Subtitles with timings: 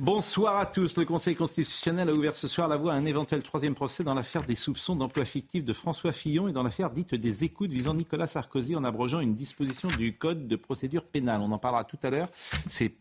[0.00, 0.98] Bonsoir à tous.
[0.98, 4.12] Le Conseil constitutionnel a ouvert ce soir la voie à un éventuel troisième procès dans
[4.12, 7.94] l'affaire des soupçons d'emploi fictif de François Fillon et dans l'affaire dite des écoutes visant
[7.94, 11.40] Nicolas Sarkozy en abrogeant une disposition du Code de procédure pénale.
[11.40, 12.28] On en parlera tout à l'heure.
[12.66, 12.92] C'est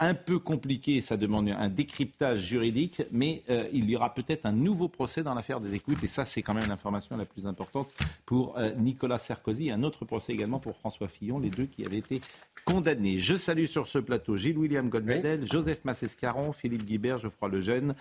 [0.00, 4.52] un peu compliqué, ça demande un décryptage juridique, mais euh, il y aura peut-être un
[4.52, 7.92] nouveau procès dans l'affaire des écoutes, et ça c'est quand même l'information la plus importante
[8.24, 11.98] pour euh, Nicolas Sarkozy, un autre procès également pour François Fillon, les deux qui avaient
[11.98, 12.22] été
[12.64, 13.20] condamnés.
[13.20, 17.94] Je salue sur ce plateau Gilles-William Goldnadel, Joseph Massescaron, Philippe Guibert, Geoffroy Lejeune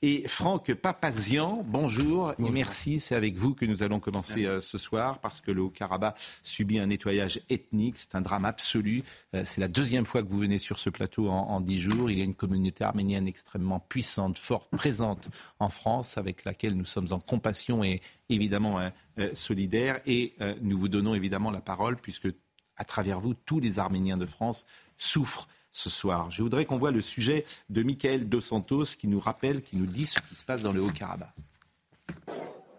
[0.00, 1.64] et Franck Papazian.
[1.66, 5.50] Bonjour, et merci, c'est avec vous que nous allons commencer euh, ce soir, parce que
[5.50, 9.02] le Haut-Karabakh subit un nettoyage ethnique, c'est un drame absolu.
[9.32, 12.10] c'est la deuxième fois que vous venez sur ce plateau en en dix jours.
[12.10, 15.28] Il y a une communauté arménienne extrêmement puissante, forte, présente
[15.58, 20.00] en France, avec laquelle nous sommes en compassion et évidemment euh, euh, solidaires.
[20.06, 22.28] Et euh, nous vous donnons évidemment la parole, puisque
[22.76, 24.66] à travers vous, tous les Arméniens de France
[24.98, 26.30] souffrent ce soir.
[26.30, 29.86] Je voudrais qu'on voit le sujet de Michael Dos Santos qui nous rappelle, qui nous
[29.86, 31.32] dit ce qui se passe dans le Haut-Karabakh.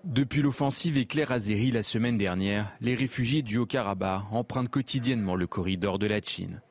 [0.04, 5.98] Depuis l'offensive éclair Azeri la semaine dernière, les réfugiés du Haut-Karabakh empruntent quotidiennement le corridor
[5.98, 6.62] de la Chine.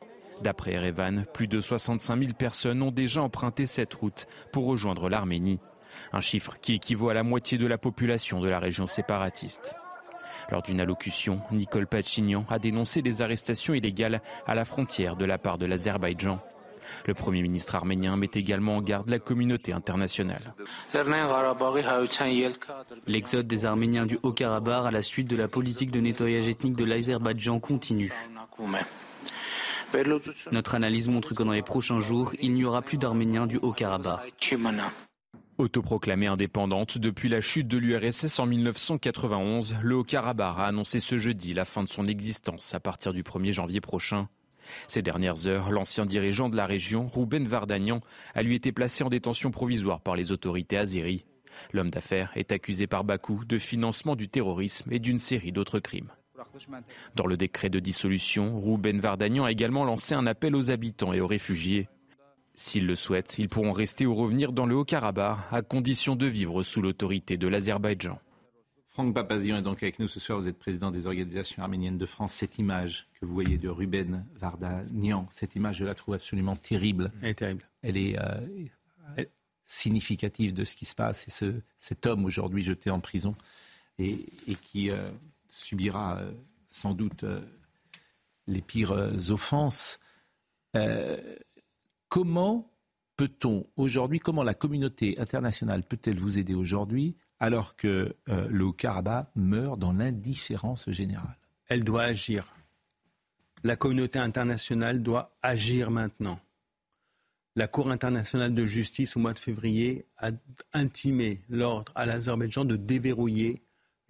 [0.42, 5.60] D'après Erevan, plus de 65 000 personnes ont déjà emprunté cette route pour rejoindre l'Arménie,
[6.12, 9.76] un chiffre qui équivaut à la moitié de la population de la région séparatiste.
[10.50, 15.38] Lors d'une allocution, Nicole Pachignan a dénoncé des arrestations illégales à la frontière de la
[15.38, 16.40] part de l'Azerbaïdjan.
[17.06, 20.54] Le Premier ministre arménien met également en garde la communauté internationale.
[23.06, 26.84] L'exode des Arméniens du Haut-Karabakh à la suite de la politique de nettoyage ethnique de
[26.84, 28.12] l'Azerbaïdjan continue.
[30.52, 34.54] Notre analyse montre que dans les prochains jours, il n'y aura plus d'Arméniens du Haut-Karabakh.
[35.58, 41.54] Autoproclamée indépendante depuis la chute de l'URSS en 1991, le Haut-Karabakh a annoncé ce jeudi
[41.54, 44.28] la fin de son existence à partir du 1er janvier prochain.
[44.88, 48.00] Ces dernières heures, l'ancien dirigeant de la région, Rouben Vardagnan,
[48.34, 51.24] a lui été placé en détention provisoire par les autorités azéries.
[51.72, 56.10] L'homme d'affaires est accusé par Bakou de financement du terrorisme et d'une série d'autres crimes.
[57.14, 61.20] Dans le décret de dissolution, Rouben Vardagnan a également lancé un appel aux habitants et
[61.20, 61.88] aux réfugiés.
[62.54, 66.62] S'ils le souhaitent, ils pourront rester ou revenir dans le Haut-Karabakh à condition de vivre
[66.62, 68.18] sous l'autorité de l'Azerbaïdjan.
[68.88, 70.38] Franck Papazian est donc avec nous ce soir.
[70.38, 72.34] Vous êtes président des organisations arméniennes de France.
[72.34, 77.10] Cette image que vous voyez de Ruben Vardagnan, cette image, je la trouve absolument terrible.
[77.22, 77.70] Elle est terrible.
[77.80, 79.24] Elle est euh,
[79.64, 81.26] significative de ce qui se passe.
[81.26, 83.34] Et ce, cet homme aujourd'hui jeté en prison
[83.98, 84.26] et,
[84.62, 85.10] qui euh,
[85.52, 86.32] subira euh,
[86.68, 87.40] sans doute euh,
[88.46, 90.00] les pires euh, offenses.
[92.08, 92.70] comment
[93.16, 99.78] peut-on aujourd'hui, comment la communauté internationale peut-elle vous aider aujourd'hui alors que le Haut-Karabakh meurt
[99.78, 101.36] dans l'indifférence générale?
[101.68, 102.46] Elle doit agir.
[103.64, 106.40] La communauté internationale doit agir maintenant.
[107.54, 110.30] La Cour internationale de justice au mois de février a
[110.72, 113.61] intimé l'ordre à l'Azerbaïdjan de déverrouiller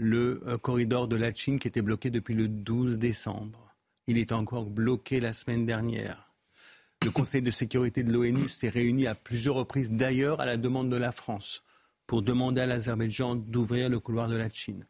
[0.02, 3.72] le euh, corridor de la Chine qui était bloqué depuis le 12 décembre.
[4.08, 6.32] Il est encore bloqué la semaine dernière.
[7.04, 10.90] Le Conseil de sécurité de l'ONU s'est réuni à plusieurs reprises, d'ailleurs à la demande
[10.90, 11.62] de la France,
[12.06, 14.86] pour demander à l'Azerbaïdjan d'ouvrir le couloir de la Chine.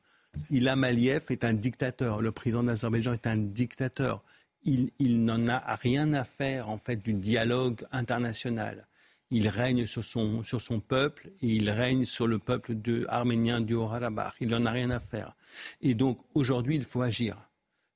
[0.51, 2.23] Ilham Aliyev est un dictateur.
[2.23, 4.23] Le président d'Azerbaïdjan est un dictateur.
[4.65, 8.87] Il, il n'en a rien à faire, en fait, du dialogue international
[9.33, 13.63] il règne sur son, sur son peuple et il règne sur le peuple de, arménien
[13.63, 14.35] du Haut-Karabakh.
[14.41, 15.35] Il n'en a rien à faire.
[15.81, 17.37] Et donc aujourd'hui, il faut agir.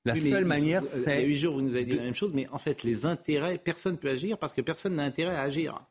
[0.07, 1.19] La seule manière, c'est.
[1.19, 2.85] Il y a huit jours, vous nous avez dit la même chose, mais en fait,
[2.85, 5.85] les intérêts, personne ne peut agir parce que personne n'a intérêt à agir.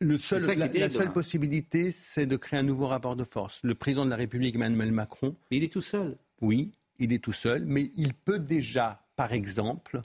[0.00, 3.60] Le seul, la, seule possibilité, c'est de créer un nouveau rapport de force.
[3.64, 5.36] Le président de la République, Emmanuel Macron.
[5.50, 6.16] Mais il est tout seul.
[6.40, 10.02] Oui, il est tout seul, mais il peut déjà, par exemple,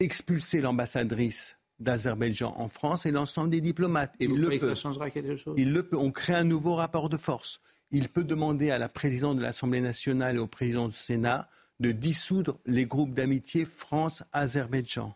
[0.00, 4.14] expulser l'ambassadrice d'Azerbaïdjan en France et l'ensemble des diplomates.
[4.20, 5.54] Et vous croyez que ça changera quelque chose?
[5.56, 5.96] Il le peut.
[5.96, 7.60] On crée un nouveau rapport de force.
[7.90, 11.48] Il peut demander à la présidente de l'Assemblée nationale et au président du Sénat
[11.78, 15.14] de dissoudre les groupes d'amitié France-Azerbaïdjan.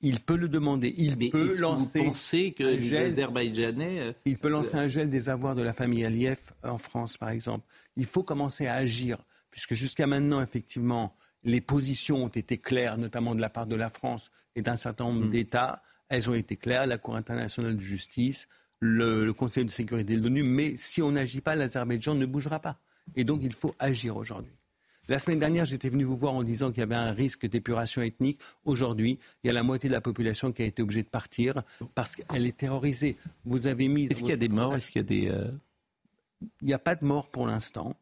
[0.00, 0.94] Il peut le demander.
[0.96, 1.98] Il peut lancer.
[1.98, 4.00] Vous pensez que les Azerbaïdjanais.
[4.00, 7.30] Euh, il peut lancer un gel des avoirs de la famille Aliyev en France, par
[7.30, 7.66] exemple.
[7.96, 9.18] Il faut commencer à agir,
[9.50, 11.16] puisque jusqu'à maintenant, effectivement,
[11.48, 15.04] les positions ont été claires, notamment de la part de la France et d'un certain
[15.04, 15.30] nombre mm.
[15.30, 15.82] d'États.
[16.08, 18.48] Elles ont été claires, la Cour internationale de justice,
[18.80, 20.42] le, Conseil de sécurité de l'ONU.
[20.42, 22.78] Mais si on n'agit pas, l'Azerbaïdjan ne bougera pas.
[23.16, 24.52] Et donc il faut agir aujourd'hui.
[25.08, 28.02] La semaine dernière, j'étais venu vous voir en disant qu'il y avait un risque d'épuration
[28.02, 28.38] ethnique.
[28.66, 31.62] Aujourd'hui, il y a la moitié de la population qui a été obligée de partir
[31.94, 33.16] parce qu'elle est terrorisée.
[33.46, 34.04] Vous avez mis.
[34.04, 34.76] Est-ce qu'il y a des morts?
[34.76, 35.28] Est-ce qu'il y a des.
[35.30, 35.50] Euh,
[36.60, 37.96] il n'y a pas de morts pour l'instant,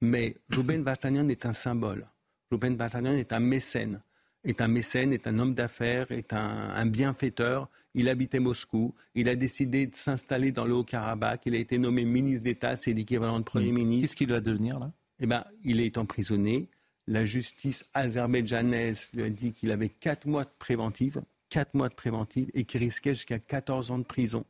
[0.00, 2.06] mais Ruben Vartanian est un symbole.
[2.52, 4.02] Ruben Vartanian est un mécène.
[4.44, 7.70] est un mécène, est un homme d'affaires, est un, bienfaiteur.
[7.94, 8.94] Il habitait Moscou.
[9.14, 11.42] Il a décidé de s'installer dans le Haut-Karabakh.
[11.46, 14.02] Il a été nommé ministre d'État, c'est l'équivalent de Premier ministre.
[14.02, 14.92] Qu'est-ce qu'il va devenir là?
[15.20, 16.68] Eh bien, il est emprisonné.
[17.06, 21.94] La justice azerbaïdjanaise lui a dit qu'il avait quatre mois de préventive, quatre mois de
[21.94, 24.44] préventive, et qu'il risquait jusqu'à 14 ans de prison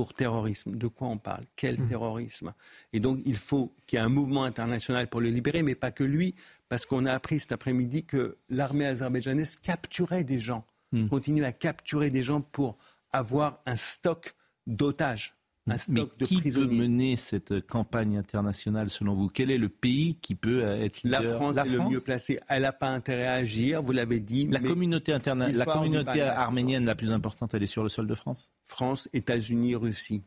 [0.00, 0.76] pour terrorisme.
[0.78, 1.88] De quoi on parle Quel mmh.
[1.88, 2.54] terrorisme
[2.94, 5.90] Et donc, il faut qu'il y ait un mouvement international pour le libérer, mais pas
[5.90, 6.34] que lui,
[6.70, 11.08] parce qu'on a appris cet après-midi que l'armée azerbaïdjanaise capturait des gens, mmh.
[11.08, 12.78] continue à capturer des gens pour
[13.12, 14.34] avoir un stock
[14.66, 15.34] d'otages
[15.70, 19.28] un stock Mais qui peut mener cette campagne internationale selon vous?
[19.28, 21.22] Quel est le pays qui peut être leader?
[21.22, 22.40] La France est le mieux placé.
[22.48, 24.46] Elle n'a pas intérêt à agir, vous l'avez dit.
[24.48, 28.50] La communauté, la communauté arménienne la plus importante, elle est sur le sol de France?
[28.62, 30.22] France, États-Unis, Russie.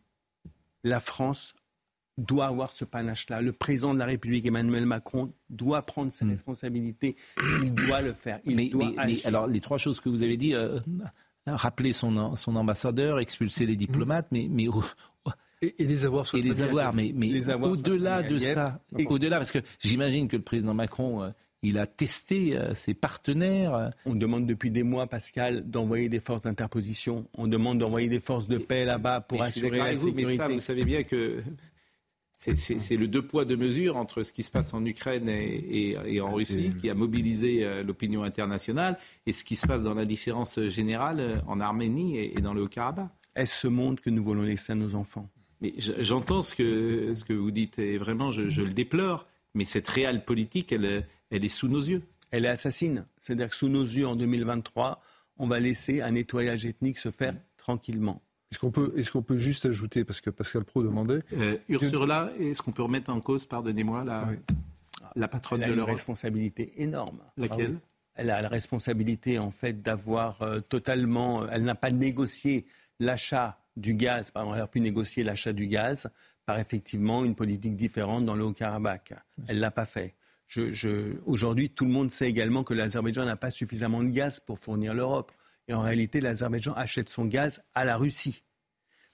[0.83, 1.53] La France
[2.17, 3.41] doit avoir ce panache-là.
[3.41, 6.29] Le président de la République, Emmanuel Macron, doit prendre ses hmm.
[6.29, 7.15] responsabilités.
[7.63, 8.39] Il doit le faire.
[8.45, 9.25] Il doit agir.
[9.25, 10.79] alors, les trois choses que vous avez dit, euh,
[11.47, 14.67] rappeler son, son ambassadeur, expulser les diplomates, mais, mais
[15.61, 20.27] et, les avoir et les avoir, mais, mais au-delà de ça, au-delà, parce que j'imagine
[20.27, 21.29] que le président Macron, euh,
[21.61, 23.91] il a testé euh, ses partenaires.
[24.05, 27.25] On demande depuis des mois, Pascal, d'envoyer des forces d'interposition.
[27.37, 30.25] On demande d'envoyer des forces de paix là-bas pour assurer la sécurité.
[30.25, 31.41] Mais ça, vous savez bien que
[32.55, 36.33] c'est le deux poids, deux mesures entre ce qui se passe en Ukraine et, en
[36.33, 41.41] Russie, qui a mobilisé euh, l'opinion internationale, et ce qui se passe dans l'indifférence générale
[41.47, 43.09] en Arménie et, dans le Haut-Karabakh.
[43.35, 45.29] Est-ce ce monde que nous voulons laisser à nos enfants?
[45.61, 49.87] Mais j'entends ce que, ce que vous dites et vraiment je, le déplore, mais cette
[49.87, 52.01] réelle politique, elle, elle est sous nos yeux.
[52.31, 53.05] Elle est assassine.
[53.19, 55.01] C'est-à-dire que sous nos yeux, en 2023,
[55.37, 58.21] on va laisser un nettoyage ethnique se faire tranquillement.
[58.53, 61.21] Est-ce qu'on peut, est peut juste ajouter, parce que Pascal Pro demandait.
[61.33, 64.29] Euh, Ursula, est-ce qu'on peut remettre en cause, pardonnez-moi, la,
[65.15, 67.17] la patronne de l'Europe Elle a une responsabilité énorme.
[67.35, 67.77] Laquelle?
[67.79, 71.49] Ah Elle a la responsabilité, en fait, d'avoir euh, totalement.
[71.49, 72.67] Elle n'a pas négocié
[72.99, 76.11] l'achat du gaz, par exemple, elle a pu négocier l'achat du gaz
[76.45, 79.15] par effectivement une politique différente dans le Haut-Karabakh.
[79.47, 80.13] Elle ne l'a pas fait.
[81.25, 84.93] Aujourd'hui, tout le monde sait également que l'Azerbaïdjan n'a pas suffisamment de gaz pour fournir
[84.93, 85.31] l'Europe.
[85.67, 88.43] Et en réalité, l'Azerbaïdjan achète son gaz à la Russie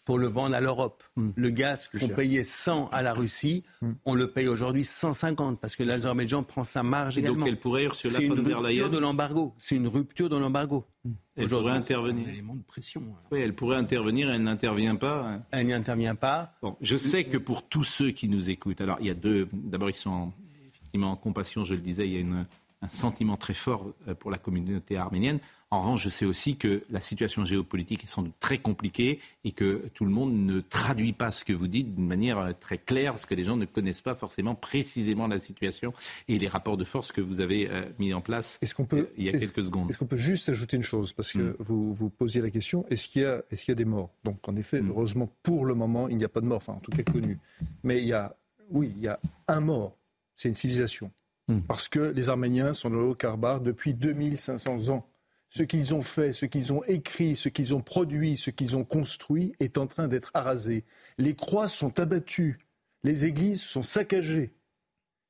[0.09, 1.03] pour le vendre à l'Europe.
[1.15, 1.29] Hmm.
[1.35, 3.91] Le gaz qu'on payait 100 à la Russie, hmm.
[4.05, 7.41] on le paye aujourd'hui 150 parce que l'Azerbaïdjan prend sa marge également.
[7.41, 9.53] Donc elle pourrait C'est une rupture de l'embargo.
[9.59, 10.83] C'est une rupture de l'embargo.
[11.03, 11.11] Hmm.
[11.35, 12.27] Elle pourrait intervenir.
[12.27, 13.03] Un élément de pression.
[13.31, 14.31] Oui, elle pourrait intervenir.
[14.31, 15.27] Elle n'intervient pas.
[15.27, 15.43] Hein.
[15.51, 16.55] Elle n'y intervient pas.
[16.63, 19.47] Bon, je sais que pour tous ceux qui nous écoutent, alors il y a deux.
[19.53, 20.33] D'abord, ils sont
[20.69, 21.63] effectivement en compassion.
[21.65, 22.35] Je le disais, il y a
[22.81, 25.39] un sentiment très fort euh, pour la communauté arménienne.
[25.71, 29.51] En revanche, je sais aussi que la situation géopolitique est sans doute très compliquée et
[29.51, 32.79] que tout le monde ne traduit pas ce que vous dites d'une manière euh, très
[32.79, 35.93] claire, parce que les gens ne connaissent pas forcément précisément la situation
[36.27, 39.29] et les rapports de force que vous avez euh, mis en place euh, il y
[39.29, 39.91] a quelques secondes.
[39.91, 41.13] Est-ce qu'on peut juste ajouter une chose?
[41.13, 41.55] Parce que mm.
[41.59, 44.09] vous, vous posiez la question, est-ce qu'il y, a des morts?
[44.23, 44.89] Donc en effet, mm.
[44.89, 47.37] heureusement, pour le moment, il n'y a pas de mort, enfin en tout cas connu.
[47.83, 48.35] Mais il y a,
[48.71, 49.95] oui, il y a un mort.
[50.35, 51.11] C'est une civilisation.
[51.47, 51.59] Mm.
[51.67, 55.05] Parce que les Arméniens sont dans le Haut-Karabakh depuis 2500 ans
[55.49, 58.83] ce qu'ils ont fait, ce qu'ils ont écrit, ce qu'ils ont produit, ce qu'ils ont
[58.83, 60.85] construit est en train d'être arasé.
[61.17, 62.59] Les croix sont abattues,
[63.03, 64.53] les églises sont saccagées.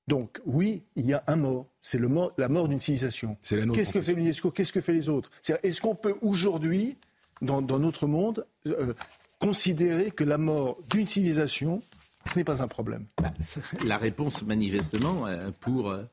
[0.08, 1.68] Donc oui, il y a un mort.
[1.80, 3.38] C'est la mort d'une civilisation.
[3.44, 4.52] Qu'est-ce que fait l'UNESCO?
[4.52, 5.30] Qu'est-ce que fait les autres?
[5.64, 6.98] Est-ce qu'on peut aujourd'hui,
[7.42, 8.94] dans, notre monde, euh,
[9.40, 11.82] considérer que la mort d'une civilisation,
[12.26, 13.06] ce n'est pas un problème?
[13.22, 13.32] Bah,
[13.86, 16.04] La réponse, manifestement, euh, pour euh,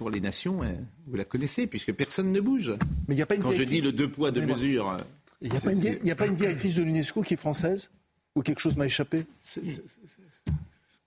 [0.00, 0.76] pour les nations, hein,
[1.08, 2.72] vous la connaissez, puisque personne ne bouge.
[3.06, 4.96] Mais y a pas une Quand je dis le deux poids, deux mesures.
[5.42, 7.90] Il n'y a, pas une directrice de l'UNESCO qui est française
[8.34, 9.26] Ou quelque chose m'a échappé?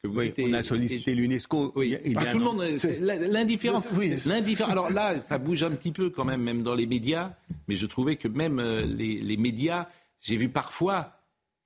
[0.04, 1.74] Oui, on a sollicité l'UNESCO.
[1.76, 2.64] Oui, ah, tout le monde.
[3.32, 3.88] L'indifférence.
[4.28, 4.72] L'indifférence.
[4.72, 7.34] Alors là, ça bouge un petit peu quand même, même dans les médias.
[7.68, 9.88] Mais je trouvais que même euh, les, médias,
[10.22, 11.18] j'ai vu parfois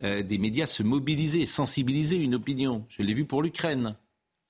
[0.02, 2.86] euh, des médias se mobiliser, sensibiliser une opinion.
[2.88, 3.98] Je l'ai vu pour l'Ukraine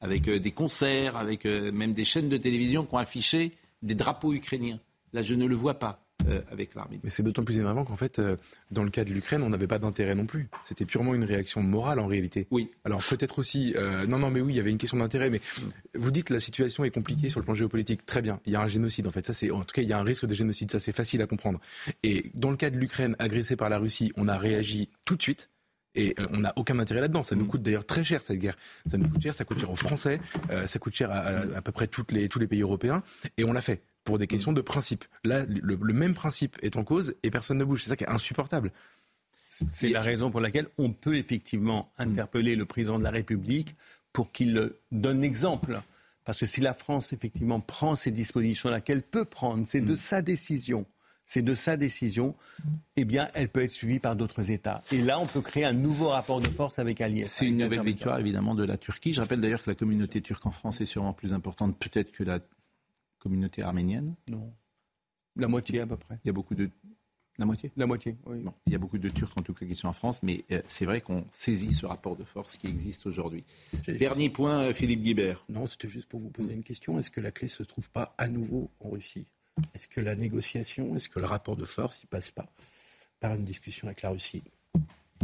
[0.01, 3.95] avec euh, des concerts, avec euh, même des chaînes de télévision qui ont affiché des
[3.95, 4.79] drapeaux ukrainiens.
[5.13, 6.03] Là, je ne le vois pas.
[6.27, 6.99] Euh, avec l'armée.
[7.03, 8.19] Mais c'est d'autant plus énervant qu'en fait,
[8.71, 10.49] dans le cas de l'Ukraine, on n'avait pas d'intérêt non plus.
[10.65, 12.47] C'était purement une réaction morale en réalité.
[12.51, 12.71] Oui.
[12.83, 13.75] Alors peut-être aussi,
[14.09, 15.29] non, non, mais oui, il y avait une question d'intérêt.
[15.29, 15.39] Mais
[15.93, 18.05] vous dites la situation est compliquée sur le plan géopolitique.
[18.05, 18.41] Très bien.
[18.45, 19.25] Il y a un génocide en fait.
[19.25, 20.69] Ça c'est, en tout cas, il y a un risque de génocide.
[20.71, 21.61] Ça c'est facile à comprendre.
[22.03, 25.21] Et dans le cas de l'Ukraine agressée par la Russie, on a réagi tout de
[25.21, 25.49] suite.
[25.97, 27.23] Et euh, on n'a aucun intérêt là-dedans.
[27.23, 27.49] Ça nous mm.
[27.49, 28.55] coûte d'ailleurs très cher cette guerre.
[28.89, 31.61] Ça nous coûte cher, ça coûte cher aux Français, euh, ça coûte cher à, à,
[31.61, 33.03] peu près toutes les, tous les pays européens.
[33.37, 35.03] Et on l'a fait pour des questions de principe.
[35.25, 37.83] Là, le, même principe est en cause et personne ne bouge.
[37.83, 38.71] C'est ça qui est insupportable.
[39.49, 43.75] C'est la raison pour laquelle on peut effectivement interpeller le président de la République
[44.13, 45.81] pour qu'il donne l'exemple
[46.23, 49.97] Parce que si la France, effectivement, prend ces dispositions-là, qu'elle peut prendre, c'est de mm.
[49.97, 50.85] sa décision,
[51.27, 52.35] c'est de sa décision,
[52.95, 54.81] eh bien, elle peut être suivie par d'autres États.
[54.91, 57.27] Et là, on peut créer un nouveau rapport de force avec Aliyev.
[57.27, 59.13] C'est une nouvelle victoire, évidemment, de la Turquie.
[59.13, 62.23] Je rappelle d'ailleurs que la communauté turque en France est sûrement plus importante, peut-être, que
[62.23, 62.39] la
[63.19, 64.15] communauté arménienne.
[64.29, 64.51] Non.
[65.35, 66.17] La moitié, à peu près.
[66.23, 66.71] Il y a beaucoup de
[67.39, 67.71] la moitié?
[67.77, 68.43] La moitié, oui.
[68.65, 70.59] il y a beaucoup de Turcs en tout cas qui sont en France, mais euh,
[70.65, 73.43] c'est vrai qu'on saisit ce rapport de force qui existe aujourd'hui.
[73.87, 75.45] Dernier point, euh, Philippe Guibert.
[75.47, 76.97] Non, c'était juste pour vous poser une question.
[76.97, 79.27] Est-ce que la clé ne se trouve pas à nouveau en Russie?
[79.73, 82.45] Est-ce que la négociation, est-ce que le rapport de force, il passe pas
[83.19, 84.43] par une discussion avec la Russie?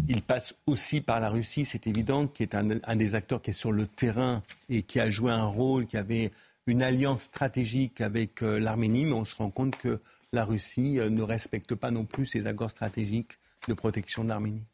[0.07, 3.53] Il passe aussi par la Russie, c'est évident, qui est un, des acteurs qui est
[3.53, 6.31] sur le terrain et qui a joué un rôle, qui avait
[6.65, 9.99] une alliance stratégique avec euh, l'Arménie, mais on se rend compte que
[10.31, 13.37] la Russie euh, ne respecte pas non plus ses accords stratégiques
[13.67, 14.65] de protection de l'Arménie.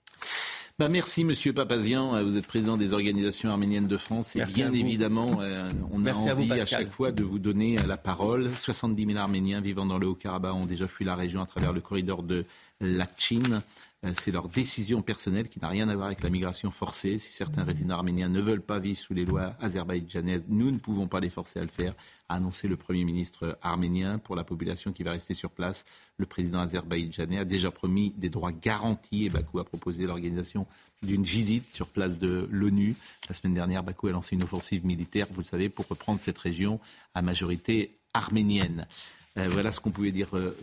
[0.79, 4.71] Bah merci Monsieur Papazian, euh, vous êtes président des organisations arméniennes de France et bien
[4.71, 8.49] évidemment euh, on a envie à, chaque fois de vous donner la parole.
[8.49, 11.81] 70 000 Arméniens vivant dans le Haut-Karabakh ont déjà fui la région à travers le
[11.81, 12.45] corridor de
[12.79, 13.61] la Chine.
[14.05, 17.17] Euh, c'est leur décision personnelle qui n'a rien à voir avec la migration forcée.
[17.17, 21.07] Si certains résidents arméniens ne veulent pas vivre sous les lois azerbaïdjanaises, nous ne pouvons
[21.07, 21.93] pas les forcer à le faire,
[22.29, 24.17] a annoncé le Premier ministre arménien.
[24.17, 25.85] Pour la population qui va rester sur place,
[26.17, 30.65] le président azerbaïdjanais a déjà promis des droits garantis et Bakou a proposé l'organisation
[31.03, 32.95] d'une visite sur place de l'ONU.
[33.27, 36.37] La semaine dernière, Bakou a lancé une offensive militaire, vous le savez, pour reprendre cette
[36.37, 36.79] région
[37.15, 38.87] à majorité arménienne.
[39.37, 40.57] Euh, voilà ce qu'on pouvait dire euh,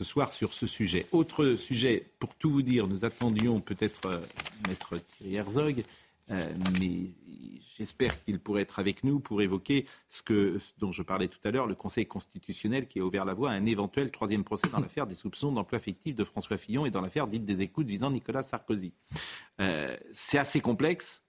[0.00, 1.04] ce soir sur ce sujet.
[1.12, 4.18] Autre sujet, pour tout vous dire, nous attendions peut-être euh,
[4.66, 5.84] Maître Thierry Herzog,
[6.30, 6.40] euh,
[6.80, 7.10] mais
[7.76, 11.66] j'espère qu'il pourrait être avec nous pour évoquer ce, dont je parlais tout à l'heure,
[11.66, 15.06] le Conseil constitutionnel qui a ouvert la voie à un éventuel troisième procès dans l'affaire
[15.06, 18.42] des soupçons d'emploi fictif de François Fillon et dans l'affaire dite des écoutes visant Nicolas
[18.42, 18.94] Sarkozy.
[19.60, 21.22] Euh, c'est assez complexe.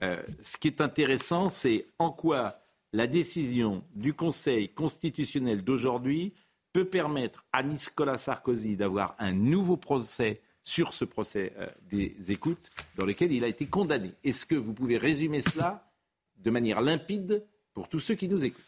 [0.00, 2.58] ce qui est intéressant, c'est en quoi
[2.92, 6.32] la décision du Conseil constitutionnel d'aujourd'hui
[6.74, 12.68] peut permettre à Nicolas Sarkozy d'avoir un nouveau procès sur ce procès euh, des écoutes
[12.96, 14.10] dans lequel il a été condamné.
[14.24, 15.88] Est-ce que vous pouvez résumer cela
[16.36, 18.64] de manière limpide pour tous ceux qui nous écoutent?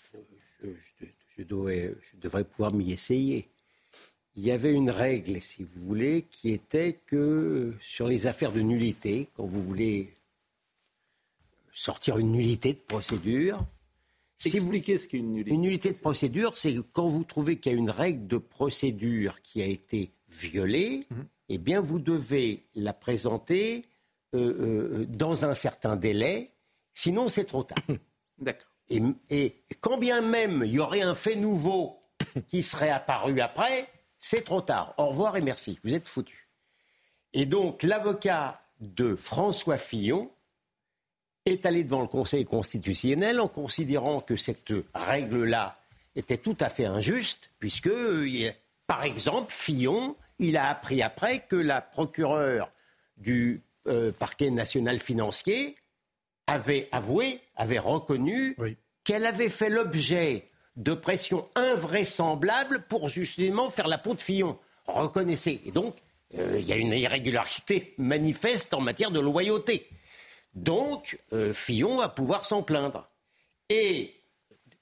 [0.62, 3.50] Je, devrais pouvoir m'y essayer.
[4.36, 8.60] Il y avait une règle, si vous voulez, qui était que sur les affaires de
[8.60, 10.14] nullité, quand vous voulez
[11.72, 13.66] sortir une nullité de procédure,
[14.38, 14.72] vous...
[14.74, 15.54] ce qu'est une nullité.
[15.54, 19.40] Une nullité de procédure, c'est quand vous trouvez qu'il y a une règle de procédure
[19.42, 21.26] qui a été violée, mhm.
[21.48, 23.86] eh bien, vous devez la présenter
[24.34, 26.52] euh, euh, dans un certain délai,
[26.92, 27.78] sinon c'est trop tard.
[28.38, 28.68] D'accord.
[28.88, 29.00] Et,
[29.30, 31.98] et, quand bien même il y aurait un fait nouveau
[32.48, 33.88] qui serait apparu après,
[34.18, 34.94] c'est trop tard.
[34.98, 36.48] Au revoir et merci, vous êtes foutu.
[37.32, 40.30] Et donc, l'avocat de François Fillon
[41.46, 45.74] est allé devant le Conseil constitutionnel en considérant que cette règle-là
[46.16, 47.90] était tout à fait injuste, puisque,
[48.86, 52.70] par exemple, Fillon, il a appris après que la procureure
[53.16, 55.76] du euh, parquet national financier
[56.46, 58.56] avait avoué, avait reconnu
[59.04, 64.58] qu'elle avait fait l'objet de pressions invraisemblables pour justement faire la peau de Fillon.
[64.86, 65.60] Reconnaissez.
[65.64, 65.96] Et donc,
[66.38, 69.88] euh, il y a une irrégularité manifeste en matière de loyauté.
[70.56, 73.06] Donc, euh, Fillon va pouvoir s'en plaindre.
[73.68, 74.14] Et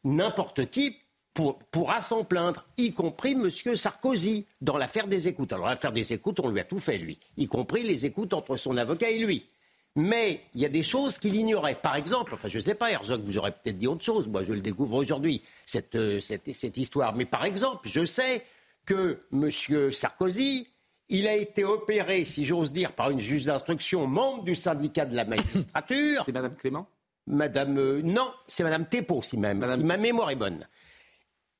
[0.04, 0.96] n'importe qui
[1.34, 3.50] pourra s'en plaindre, y compris M.
[3.50, 5.52] Sarkozy, dans l'affaire des écoutes.
[5.52, 8.56] Alors, l'affaire des écoutes, on lui a tout fait, lui, y compris les écoutes entre
[8.56, 9.44] son avocat et lui.
[9.96, 11.74] Mais il y a des choses qu'il ignorait.
[11.74, 14.28] Par exemple, enfin, je ne sais pas, Herzog, vous aurez peut-être dit autre chose.
[14.28, 17.16] Moi, je le découvre aujourd'hui, cette, euh, cette histoire.
[17.16, 18.44] Mais par exemple, je sais
[18.86, 19.50] que M.
[19.90, 20.68] Sarkozy
[21.08, 25.14] il a été opéré, si j'ose dire, par une juge d'instruction, membre du syndicat de
[25.14, 26.22] la magistrature.
[26.24, 26.86] C'est Madame Clément?
[27.26, 27.78] Madame.
[27.78, 30.66] Euh, non, c'est Madame Thépeau, si même, si ma mémoire est bonne.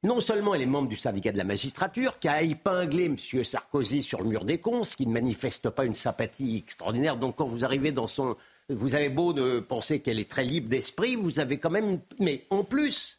[0.03, 3.17] Non seulement elle est membre du syndicat de la magistrature, qui a épinglé M.
[3.43, 7.17] Sarkozy sur le mur des cons, ce qui ne manifeste pas une sympathie extraordinaire.
[7.17, 8.37] Donc quand vous arrivez dans son.
[8.69, 12.01] Vous avez beau de penser qu'elle est très libre d'esprit, vous avez quand même.
[12.19, 13.19] Mais en plus,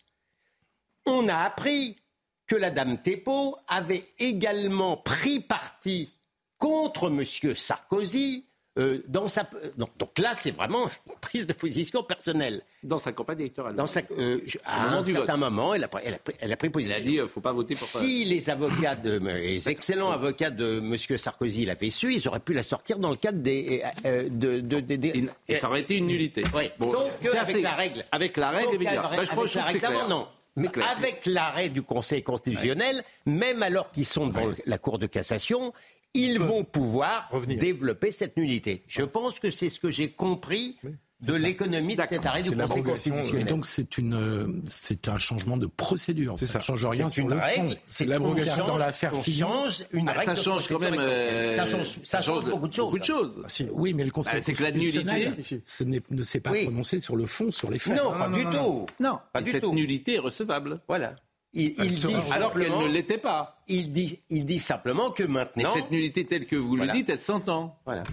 [1.07, 1.97] on a appris
[2.47, 6.19] que la dame Thépeau avait également pris parti
[6.57, 7.23] contre M.
[7.55, 8.45] Sarkozy.
[8.77, 12.61] Euh, dans sa, donc, là, c'est vraiment une prise de position personnelle.
[12.83, 13.73] Dans sa campagne électorale.
[13.73, 16.69] Dans sa, euh, à un certain moment, elle a, elle, a pris, elle a, pris,
[16.69, 16.93] position.
[16.93, 20.49] Elle a dit, euh, faut pas voter pour Si les avocats, de, les excellents avocats
[20.49, 21.17] de M.
[21.17, 23.81] Sarkozy l'avaient su, ils auraient pu la sortir dans le cadre des...
[24.03, 26.43] de, de, et ça aurait été une nullité.
[26.53, 26.69] Oui.
[26.77, 28.05] Bon, donc, avec la règle.
[28.11, 29.09] Avec la règle, évidemment.
[29.09, 30.27] Bah, je crois que la règle, non.
[30.55, 35.73] Mais avec l'arrêt du Conseil constitutionnel, même alors qu'ils sont devant la Cour de cassation,
[36.13, 38.83] ils vont pouvoir développer cette nullité.
[38.87, 40.77] Je pense que c'est ce que j'ai compris
[41.25, 43.47] de l'économie de cet arrêt du C'est Conseil l'abrogation, Et constitutionnel.
[43.47, 46.33] donc c'est une, euh, c'est un changement de procédure.
[46.37, 46.59] C'est ça ça.
[46.59, 47.69] ne change rien C'est sur le fond.
[47.85, 49.47] c'est l'abrogation dans l'affaire on Fillon.
[49.47, 50.95] change une Ah, règle ça change quand même.
[50.97, 52.85] euh, ça change, ça change beaucoup de choses.
[52.85, 53.43] Beaucoup de choses.
[53.43, 53.63] Ah.
[53.73, 56.51] Oui, mais le Conseil Bah, c'est que la constitutionnel nullité- ce n'est- ne s'est pas
[56.51, 56.63] Oui.
[56.63, 57.95] prononcé sur le fond, sur les faits.
[57.95, 58.85] Non, pas du tout.
[58.99, 59.73] Non, Pas et du cette tout.
[59.73, 60.79] nullité est recevable.
[60.87, 61.15] Voilà.
[61.57, 63.61] Il, il dit Alors qu'elle ne l'était pas.
[63.69, 65.69] il dit, il dit simplement que Et maintenant.
[65.73, 66.91] cette nullité telle que vous Voilà.
[66.91, 67.79] le dites, elle s'entend.
[67.85, 68.03] Voilà.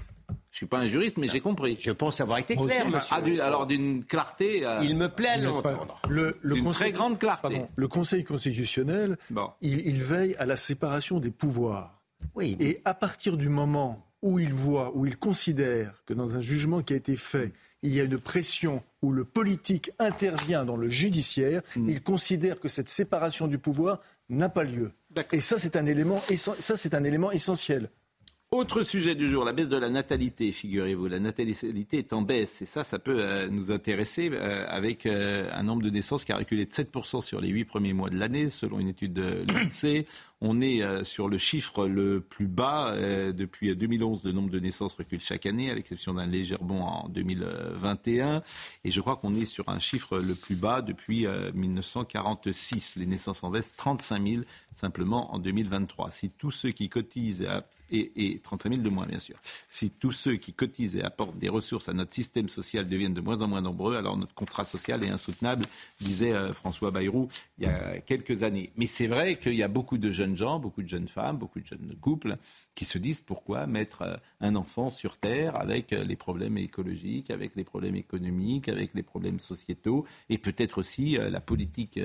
[0.52, 1.76] Je suis pas un juriste, mais j'ai compris.
[1.80, 3.09] Je pense avoir été clair, aussi, monsieur.
[3.11, 4.64] Ah, du- alors d'une clarté.
[4.66, 6.00] euh, Il me plaît à l'entendre.
[6.09, 7.40] Le, le D'une Conseil- très grande clarté.
[7.42, 9.50] pardon, le Conseil constitutionnel, Bon.
[9.62, 12.02] il, il veille à la séparation des pouvoirs.
[12.35, 16.40] Oui, Et à partir du moment où il voit, où il considère que dans un
[16.40, 20.76] jugement qui a été fait, il y a une pression où le politique intervient dans
[20.76, 21.88] le judiciaire, Mm.
[21.88, 24.92] il considère que cette séparation du pouvoir n'a pas lieu.
[25.32, 27.88] Et ça, c'est un élément, essen- ça, c'est un élément essentiel.
[28.52, 31.06] Autre sujet du jour, la baisse de la natalité, figurez-vous.
[31.06, 35.49] La natalité est en baisse et ça, ça peut euh, nous intéresser euh, avec euh,
[35.54, 38.18] un nombre de naissances qui a reculé de 7% sur les 8 premiers mois de
[38.18, 40.06] l'année, selon une étude de l'INSEE.
[40.44, 44.25] On est euh, sur le chiffre le plus bas euh, depuis 2011.
[44.25, 48.42] Le nombre de naissances recule chaque année, à l'exception d'un léger rebond en 2021.
[48.82, 52.96] Et je crois qu'on est sur un chiffre le plus bas depuis euh, 1946.
[52.96, 54.42] Les naissances en baisse, 35 000
[54.75, 56.11] simplement en 2023.
[56.11, 57.46] Si tous ceux qui cotisent
[57.92, 59.37] et, et 35 000 de moins, bien sûr.
[59.68, 63.20] Si tous ceux qui cotisent et apportent des ressources à notre système social deviennent de
[63.20, 65.66] moins en moins nombreux, alors notre contrat social est insoutenable,
[66.00, 68.72] disait euh, François Bayrou il y a quelques années.
[68.76, 71.60] Mais c'est vrai qu'il y a beaucoup de jeunes gens, beaucoup de jeunes femmes, beaucoup
[71.60, 72.36] de jeunes couples
[72.74, 77.30] qui se disent pourquoi mettre euh, un enfant sur Terre avec euh, les problèmes écologiques,
[77.30, 81.98] avec les problèmes économiques, avec les problèmes sociétaux et peut-être aussi euh, la politique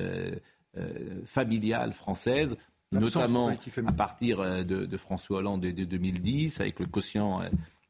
[1.26, 2.58] familiale française
[2.92, 3.50] notamment
[3.90, 7.42] à partir de, de François Hollande de, de 2010, avec le quotient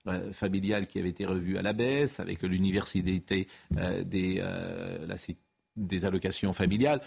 [0.07, 5.35] euh, familial qui avait été revu à la baisse, avec euh, des, euh, sé-
[5.75, 7.01] des allocations familiales.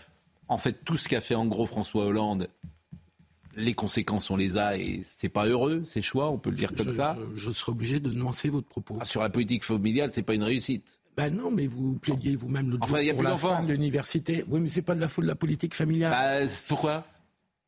[0.49, 2.49] En fait, tout ce qu'a fait en gros François Hollande,
[3.57, 6.73] les conséquences, on les a et c'est pas heureux, ces choix, on peut le dire
[6.75, 7.19] comme je, ça.
[7.35, 8.97] je- je serai obligé de nuancer votre propos.
[9.01, 11.01] Ah, sur la politique familiale, c'est pas une réussite.
[11.17, 13.31] Ben non, mais vous plaidiez vous-même l'autre Enfin, jour il y a pour plus la
[13.33, 13.57] d'enfants.
[13.57, 14.45] fin de l'université.
[14.49, 16.13] Oui, mais c'est pas de la faute de la politique familiale.
[16.13, 17.05] Bah, pourquoi?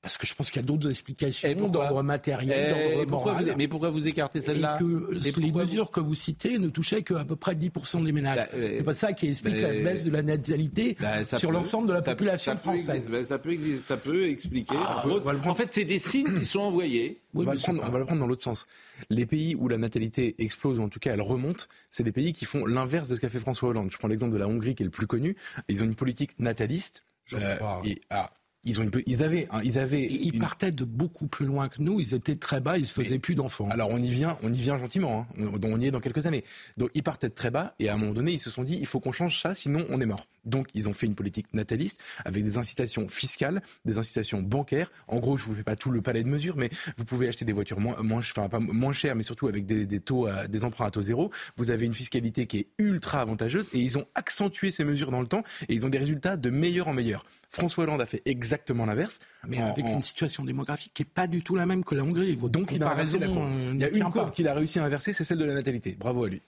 [0.02, 3.50] Parce que je pense qu'il y a d'autres explications d'ordre matériel, Eh, d'ordre moral.
[3.50, 6.58] vous- Mais pourquoi vous écartez et celle-là que Et les pourquoi mesures que vous citez
[6.58, 8.36] ne touchaient qu'à peu près 10% des ménages.
[8.36, 11.52] Bah, euh, c'est pas ça qui explique la mais- baisse de la natalité ça sur
[11.52, 13.06] l'ensemble de la population ça française.
[13.08, 14.74] Ben, ça, peut, exi- ça peut expliquer.
[14.76, 15.38] Ah, va le.
[15.48, 17.20] En fait, c'est des signes qui sont envoyés.
[17.34, 18.66] Oui, on, va le prendre, c'est on pas- va le prendre dans l'autre sens.
[19.08, 22.32] Les pays où la natalité explose, ou en tout cas elle remonte, c'est des pays
[22.32, 23.90] qui font l'inverse de ce qu'a fait François Hollande.
[23.92, 25.36] Je prends l'exemple de la Hongrie qui est le plus connu.
[25.68, 27.04] Ils ont une politique nataliste.
[27.24, 27.80] Je sais pas.
[27.84, 28.32] et, ah,
[28.64, 31.68] ils, ont une, ils avaient, hein, ils avaient Ils une- partaient de beaucoup plus loin
[31.68, 33.68] que nous, ils étaient très bas, ils se faisaient plus d'enfants.
[33.70, 35.26] Alors on y vient, on y vient gentiment.
[35.38, 35.48] Hein.
[35.62, 36.44] On, on y est dans quelques années.
[36.78, 38.76] Donc ils partaient de très bas et à un moment donné ils se sont dit
[38.80, 40.26] il faut qu'on change ça sinon on est mort.
[40.44, 44.90] Donc ils ont fait une politique nataliste avec des incitations fiscales, des incitations bancaires.
[45.08, 47.44] En gros je vous fais pas tout le palais de mesures, mais vous pouvez acheter
[47.44, 50.46] des voitures moins, moins, enfin, pas moins chères, mais surtout avec des, des taux, à-
[50.48, 51.30] des emprunts à taux zéro.
[51.56, 55.20] Vous avez une fiscalité qui est ultra avantageuse et ils ont accentué ces mesures dans
[55.20, 57.24] le temps et ils ont des résultats de meilleur en meilleur.
[57.52, 59.18] François Hollande a fait exactement l'inverse.
[59.46, 61.94] Mais En- avec en- une situation démographique qui n'est pas du tout la même que
[61.94, 62.34] la Hongrie.
[62.34, 63.52] Votre donc il a inversé la comparaison, courbe.
[63.68, 65.54] euh, Il y a une courbe qu'il a réussi à inverser, c'est celle de la
[65.54, 65.94] natalité.
[65.98, 66.40] Bravo à lui.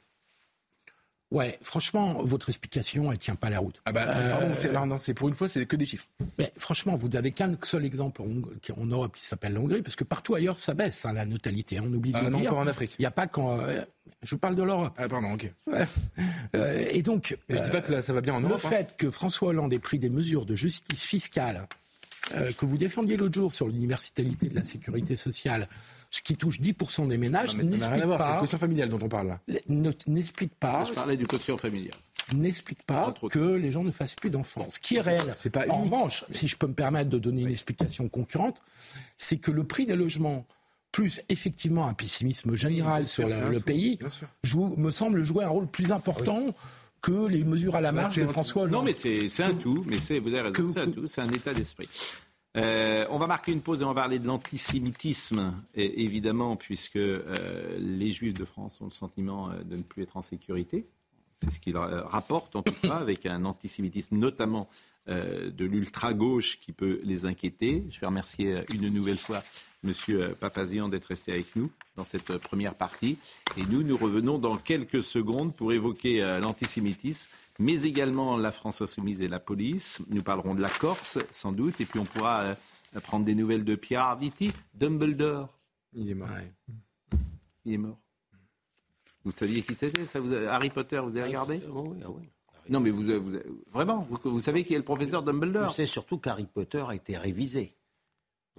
[1.35, 3.83] Ouais, franchement, votre explication, elle tient pas la route.
[3.85, 6.07] Ah bah, Euh, c'est, non, c'est pour une fois, c'est que des chiffres.
[6.39, 10.37] Mais franchement, vous n'avez qu'un seul exemple en, Europe qui s'appelle l'Hongrie, parce que partout
[10.37, 11.79] ailleurs, ça baisse, hein, la natalité.
[11.79, 12.51] hein, on oublie de Ah le non, dire.
[12.51, 12.95] pas en Afrique.
[12.99, 13.59] Il n'y a pas quand...
[13.59, 13.81] euh,
[14.23, 14.95] je parle de l'Europe.
[14.97, 15.51] Ah pardon, ok.
[16.55, 18.61] Euh, et donc, Mais je dis pas que là, ça va bien en le Europe.
[18.65, 18.69] hein.
[18.69, 21.67] fait que François Hollande ait pris des mesures de justice fiscale
[22.35, 25.69] euh, que vous défendiez l'autre jour sur l'universalité de la sécurité sociale,
[26.15, 29.09] ce qui touche 10% des ménages, n'explique voir, c'est le pas, quotient familial dont on
[29.09, 29.41] parle là.
[30.07, 31.95] n'explique pas, Je parlais du quotient familial.
[32.33, 33.35] n'explique pas Entre autres.
[33.35, 34.67] que les gens ne fassent plus d'enfants.
[34.71, 35.25] Ce qui est réel.
[35.37, 35.93] C'est pas en unique.
[35.93, 38.63] revanche, si je peux me permettre de donner une explication concurrente,
[39.17, 40.47] c'est que le prix des logements
[40.93, 43.99] plus effectivement un pessimisme général sur la- le tout, pays,
[44.45, 46.55] joue- me semble jouer un rôle plus important
[47.03, 48.29] que les mesures à la marge c'est de.
[48.29, 48.73] François Hollande.
[48.75, 51.31] Non, mais c'est un tout, mais c'est, vous avez raison, c'est un tout, c'est un
[51.31, 51.89] état d'esprit.
[52.57, 57.77] Euh, on va marquer une pause et on va parler de l'antisémitisme, évidemment, puisque euh,
[57.79, 60.87] les Juifs de France ont le sentiment euh, de ne plus être en sécurité.
[61.43, 64.69] C'est ce qu'ils rapportent, en tout cas, avec un antisémitisme notamment
[65.07, 67.85] de l'ultra-gauche qui peut les inquiéter.
[67.91, 69.43] Je vais remercier une nouvelle fois
[69.85, 69.93] M.
[70.41, 73.19] Papazian d'être resté avec nous dans cette première partie.
[73.59, 79.23] Et nous, nous revenons dans quelques secondes pour évoquer l'antisémitisme, mais également la France insoumise
[79.23, 80.01] et la police.
[80.09, 82.55] Nous parlerons de la Corse, sans doute, et puis on pourra euh,
[83.03, 84.53] prendre des nouvelles de Pierre Arditi.
[84.75, 85.49] Dumbledore,
[85.93, 86.29] Il est mort.
[86.31, 86.53] Ouais.
[87.65, 87.99] il est mort.
[89.25, 91.61] Vous saviez qui c'était ça vous Harry Potter, vous avez regardé?
[91.67, 92.29] Ah oui, ah oui.
[92.69, 93.39] Non, mais vous, vous-
[93.71, 95.69] vraiment, vous, vous savez qui est le professeur Dumbledore?
[95.71, 97.75] Je sais surtout qu'Harry Potter a été révisé.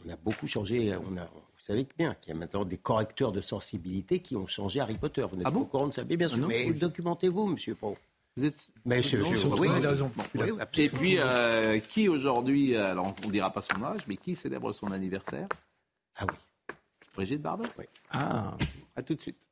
[0.05, 0.95] On a beaucoup changé.
[0.95, 4.45] On a, vous savez bien qu'il y a maintenant des correcteurs de sensibilité qui ont
[4.47, 5.25] changé Harry Potter.
[5.29, 5.61] Vous n'êtes Ah bon?
[5.61, 6.37] pas au courant de ça Mais bien sûr.
[6.37, 6.75] Ah non, mais oui.
[6.75, 7.95] documentez-vous, monsieur Pro.
[8.37, 10.11] Vous êtes Mais monsieur, Non, monsieur- surtout, oui, il a raison.
[10.35, 10.51] oui, oui.
[10.77, 14.73] Et puis, euh, qui aujourd'hui, alors on ne dira pas son âge, mais qui célèbre
[14.73, 15.47] son anniversaire?
[16.17, 16.75] Ah oui.
[17.15, 17.63] Brigitte Bardot?
[18.11, 18.57] Ah,
[18.97, 19.47] À tout de suite.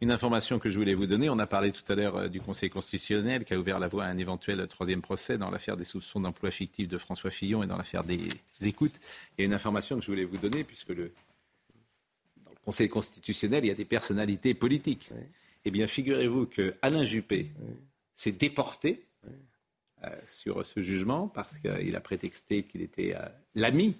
[0.00, 2.40] Une information que je voulais vous donner, on a parlé tout à l'heure euh, du
[2.40, 5.84] Conseil constitutionnel qui a ouvert la voie à un éventuel troisième procès dans l'affaire des
[5.84, 8.28] soupçons d'emploi fictif de François Fillon et dans l'affaire des
[8.62, 9.00] écoutes.
[9.36, 11.12] Il y a une information que je voulais vous donner puisque le
[12.68, 15.08] Conseil constitutionnel, il y a des personnalités politiques.
[15.64, 17.50] Eh bien, figurez-vous que Alain Juppé
[18.14, 19.06] s'est déporté
[20.04, 23.20] euh, sur ce jugement parce qu'il a prétexté qu'il était euh,
[23.54, 23.96] l'ami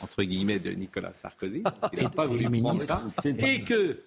[0.00, 1.60] entre guillemets de Nicolas Sarkozy.
[1.60, 3.02] Donc, Il n'a pas voulu prendre ça.
[3.26, 4.00] Et que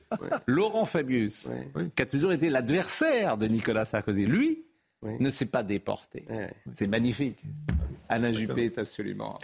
[0.48, 1.48] Laurent Fabius,
[1.96, 4.66] qui a toujours été l'adversaire de Nicolas Sarkozy, lui,
[5.04, 5.12] Oui.
[5.20, 6.26] ne s'est pas déporté.
[6.76, 7.38] C'est magnifique.
[8.10, 9.38] Alain Juppé est absolument.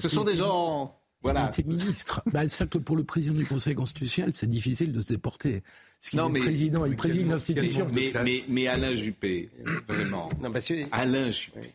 [0.00, 0.96] Ce sont des gens.
[1.24, 2.22] Il était ministre.
[2.26, 5.62] Bah, c'est que pour le président du Conseil constitutionnel, c'est difficile de se déporter.
[6.00, 7.88] Parce Non, est mais- président, il préside l'institution.
[7.92, 9.50] Mais, mais, mais Alain Juppé,
[9.86, 10.30] vraiment.
[10.42, 11.74] Non, parce que- Alain Juppé.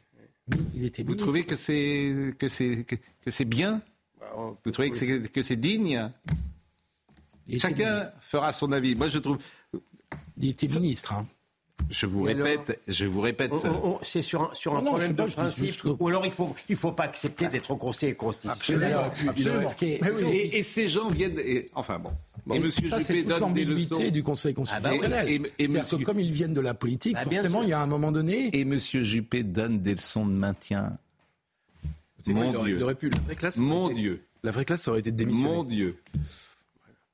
[0.75, 1.25] Il était Vous ministre.
[1.25, 3.81] trouvez que c'est que c'est que, que c'est bien?
[4.63, 6.10] Vous trouvez que c'est que c'est digne?
[7.60, 8.95] Chacun fera son avis.
[8.95, 9.38] Moi, je trouve.
[10.38, 11.13] Il était ministre.
[11.13, 11.25] hein.
[11.90, 13.52] Je vous Et alors répète, je vous répète.
[14.02, 15.82] c'est sur un, sur un Non, non, problème de principe.
[15.82, 18.98] que- Ou alors il faut, il faut pas accepter d'être au Conseil constitutionnel.
[19.28, 19.70] Absolument.
[19.78, 21.40] Qui est- Et, et ces gens viennent.
[21.40, 22.10] et- enfin bon.
[22.54, 24.12] Et Et Monsieur ça, c'est Juppé toute donne des l'ambiguïté leçons.
[24.12, 25.28] du Conseil constitutionnel.
[25.28, 27.70] Et- et- et C'est-à-dire monsieur- que comme ils viennent de la politique, Bah, forcément, il
[27.70, 30.98] y a un moment donné, Et Monsieur Juppé donne des leçons de maintien.
[32.24, 32.78] Quoi, Mon il, aurait, Dieu.
[32.78, 33.10] il aurait pu.
[33.10, 34.24] La vraie classe, Mon aurait été- Dieu.
[34.44, 35.50] La vraie classe, ça aurait été de démissionner.
[35.50, 35.98] Mon Dieu.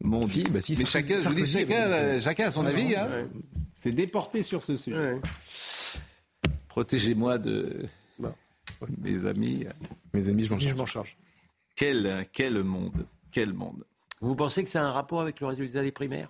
[0.03, 0.51] Mon Si, Dieu.
[0.51, 2.95] bah si, Mais chacun, je dis, chacun, euh, chacun a son avis.
[2.95, 3.29] Hein.
[3.73, 5.19] C'est déporté sur ce sujet.
[6.67, 7.85] Protégez-moi de
[8.99, 9.65] mes amis.
[10.13, 11.17] Mes amis, je m'en charge.
[11.75, 13.05] Quel, quel monde.
[13.31, 13.85] Quel monde?
[14.21, 16.29] Vous pensez que ça a un rapport avec le résultat des primaires?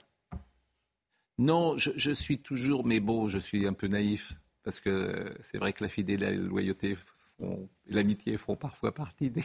[1.38, 4.34] Non, je, je suis toujours, mais bon, je suis un peu naïf.
[4.63, 6.95] Parce que c'est vrai que la fidélité et la loyauté
[7.39, 9.43] font- et l'amitié font parfois partie des,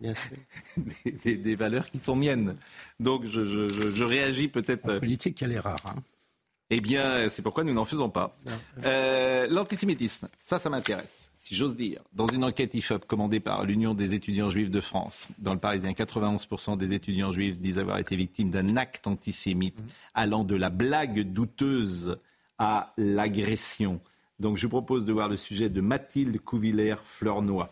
[0.00, 0.36] Bien sûr.
[1.04, 2.56] des, des- des valeurs qui sont miennes.
[3.00, 4.88] Donc je, je- je- je réagis peut-être.
[4.90, 5.78] en politique, elle est rare.
[5.86, 5.96] hein.
[6.70, 8.36] Eh bien, c'est pourquoi nous n'en faisons pas.
[8.84, 12.02] Euh, L'antisémitisme, ça, ça m'intéresse, si j'ose dire.
[12.12, 15.92] Dans une enquête IFOP commandée par l'Union des étudiants juifs de France, dans le Parisien,
[15.92, 19.78] 91% des étudiants juifs disent avoir été victimes d'un acte antisémite
[20.12, 22.18] allant de la blague douteuse
[22.58, 23.98] à l'agression.
[24.38, 27.66] Donc, je vous propose de voir le sujet de Mathilde Couvillère-Fleurnoy.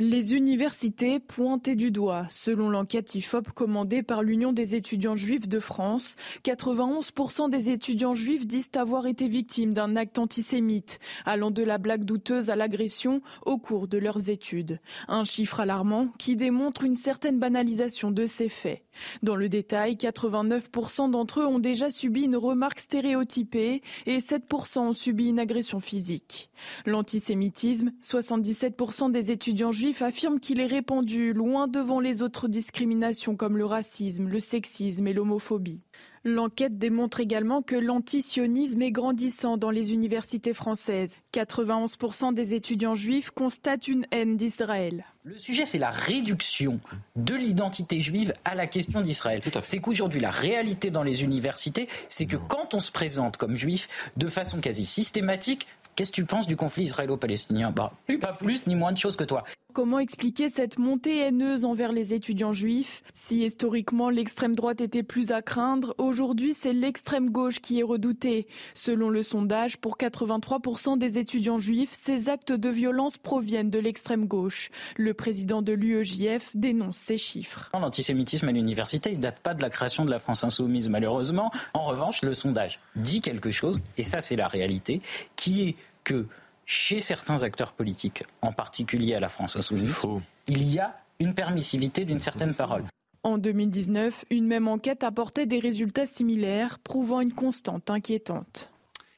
[0.00, 2.24] Les universités pointées du doigt.
[2.28, 8.46] Selon l'enquête IFOP commandée par l'Union des étudiants juifs de France, 91% des étudiants juifs
[8.46, 13.58] disent avoir été victimes d'un acte antisémite, allant de la blague douteuse à l'agression au
[13.58, 14.78] cours de leurs études.
[15.08, 18.84] Un chiffre alarmant qui démontre une certaine banalisation de ces faits.
[19.22, 24.92] Dans le détail, 89% d'entre eux ont déjà subi une remarque stéréotypée et 7% ont
[24.92, 26.50] subi une agression physique.
[26.86, 33.56] L'antisémitisme, 77% des étudiants juifs affirment qu'il est répandu loin devant les autres discriminations comme
[33.56, 35.82] le racisme, le sexisme et l'homophobie.
[36.28, 41.16] L'enquête démontre également que l'antisionisme est grandissant dans les universités françaises.
[41.32, 45.06] 91% des étudiants juifs constatent une haine d'Israël.
[45.24, 46.80] Le sujet, c'est la réduction
[47.16, 49.40] de l'identité juive à la question d'Israël.
[49.64, 53.88] C'est qu'aujourd'hui, la réalité dans les universités, c'est que quand on se présente comme juif
[54.18, 57.70] de façon quasi systématique, qu'est-ce que tu penses du conflit israélo-palestinien?
[57.70, 59.44] Bah, pas plus ni moins de choses que toi.
[59.74, 63.02] Comment expliquer cette montée haineuse envers les étudiants juifs?
[63.12, 68.48] Si historiquement l'extrême droite était plus à craindre, aujourd'hui c'est l'extrême gauche qui est redoutée.
[68.72, 74.26] Selon le sondage, pour 83% des étudiants juifs, ces actes de violence proviennent de l'extrême
[74.26, 74.70] gauche.
[74.96, 77.70] Le président de l'UEJF dénonce ces chiffres.
[77.74, 81.52] L'antisémitisme à l'université, il date pas de la création de la France insoumise, malheureusement.
[81.74, 85.02] En revanche, le sondage dit quelque chose, et ça c'est la réalité,
[85.36, 86.26] qui est que
[86.68, 90.02] chez certains acteurs politiques, en particulier à la France insoumise,
[90.46, 92.84] il y a une permissivité d'une certaine parole.
[93.22, 98.70] En 2019, une même enquête apportait des résultats similaires, prouvant une constante inquiétante.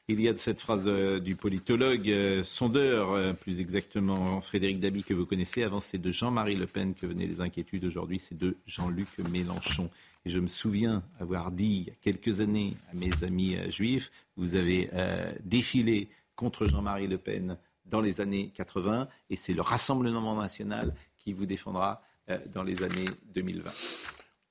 [0.07, 4.79] Il y a de cette phrase euh, du politologue euh, sondeur, euh, plus exactement Frédéric
[4.79, 5.63] Dabi que vous connaissez.
[5.63, 7.85] Avant, c'est de Jean-Marie Le Pen que venaient les inquiétudes.
[7.85, 9.89] Aujourd'hui, c'est de Jean-Luc Mélenchon.
[10.25, 13.71] Et je me souviens avoir dit il y a quelques années à mes amis euh,
[13.71, 16.09] juifs, vous avez euh, défilé
[16.41, 21.45] contre Jean-Marie Le Pen dans les années 80 et c'est le Rassemblement national qui vous
[21.45, 23.69] défendra euh, dans les années 2020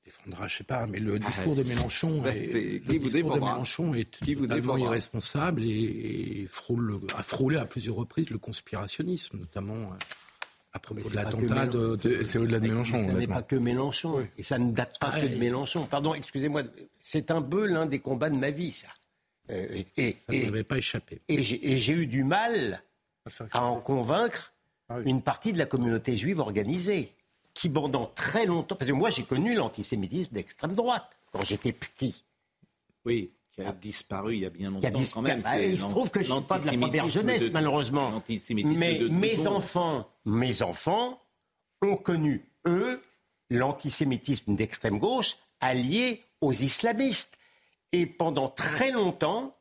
[0.05, 3.40] défendra, je sais pas, mais le discours de Mélenchon Ben, est, qui vous discours de
[3.40, 8.31] Mélenchon est Qui vous totalement défendra irresponsable et, et frôle, a frôlé à plusieurs reprises
[8.31, 9.94] le conspirationnisme, notamment euh,
[10.72, 12.96] à propos de c'est pas que l'attentat de, de- C'est c'est au-delà de Mélenchon.
[12.98, 14.26] Mais ça n'est pas que Mélenchon.
[14.38, 15.87] Et ça ne date pas Ah, que de Mélenchon.
[15.87, 16.62] Pardon, excusez-moi.
[17.00, 18.88] C'est un peu l'un des combats de ma vie, ça.
[19.51, 21.21] Euh, et et, ça ne m'avait pas échappé.
[21.29, 22.83] et j'ai eu du mal
[23.53, 24.53] à en convaincre
[24.89, 25.03] Ah oui.
[25.11, 27.13] une partie de la communauté juive organisée,
[27.55, 32.25] qui pendant très longtemps, parce que moi j'ai connu l'antisémitisme d'extrême droite quand j'étais petit.
[33.05, 35.43] Oui, qui a disparu il y a bien longtemps Qui a dis- quand même.
[35.43, 38.23] c'est il se trouve que je suis pas de la première jeunesse, de- malheureusement.
[38.55, 41.21] Mais de mes enfants, mes enfants
[41.83, 43.03] ont connu, eux,
[43.51, 47.39] l'antisémitisme d'extrême gauche allié aux islamistes.
[47.92, 49.57] Et pendant très longtemps,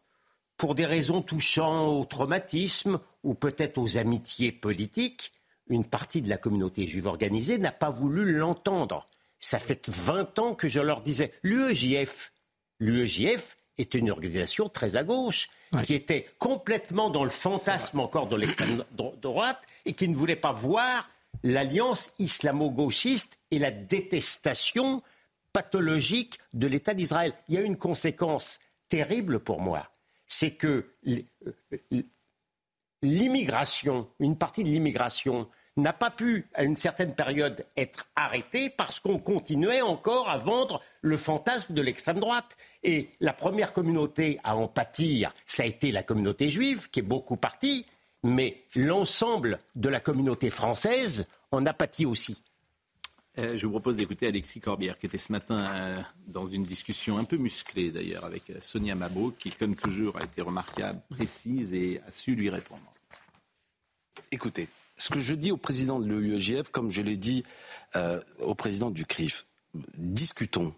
[0.57, 5.31] pour des raisons touchant au traumatisme ou peut-être aux amitiés politiques,
[5.69, 9.05] une partie de la communauté juive organisée n'a pas voulu l'entendre.
[9.39, 12.33] Ça fait 20 ans que je leur disais, l'UEJF,
[12.79, 15.83] l'UEJF est une organisation très à gauche, Ouais.
[15.83, 20.35] qui était complètement dans le fantasme encore de l'extrême dro- droite et qui ne voulait
[20.35, 21.11] pas voir
[21.43, 25.03] l'alliance islamo-gauchiste et la détestation
[25.53, 27.33] pathologique de l'État d'Israël.
[27.47, 29.89] Il y a une conséquence terrible pour moi,
[30.27, 32.03] c'est que euh,
[33.01, 38.99] l'immigration, une partie de l'immigration, n'a pas pu, à une certaine période, être arrêtée parce
[38.99, 42.57] qu'on continuait encore à vendre le fantasme de l'extrême droite.
[42.83, 47.03] Et la première communauté à en pâtir, ça a été la communauté juive, qui est
[47.03, 47.85] beaucoup partie,
[48.23, 52.43] mais l'ensemble de la communauté française en a pâti aussi.
[53.39, 57.17] Euh, je vous propose d'écouter Alexis Corbière, qui était ce matin euh, dans une discussion
[57.17, 61.73] un peu musclée d'ailleurs avec euh, Sonia Mabot, qui, comme toujours, a été remarquable, précise
[61.73, 62.81] et a su lui répondre.
[64.31, 67.43] Écoutez, ce que je dis au président de l'UEJF, comme je l'ai dit
[68.39, 69.47] au président du CRIF,
[69.97, 70.75] discutons.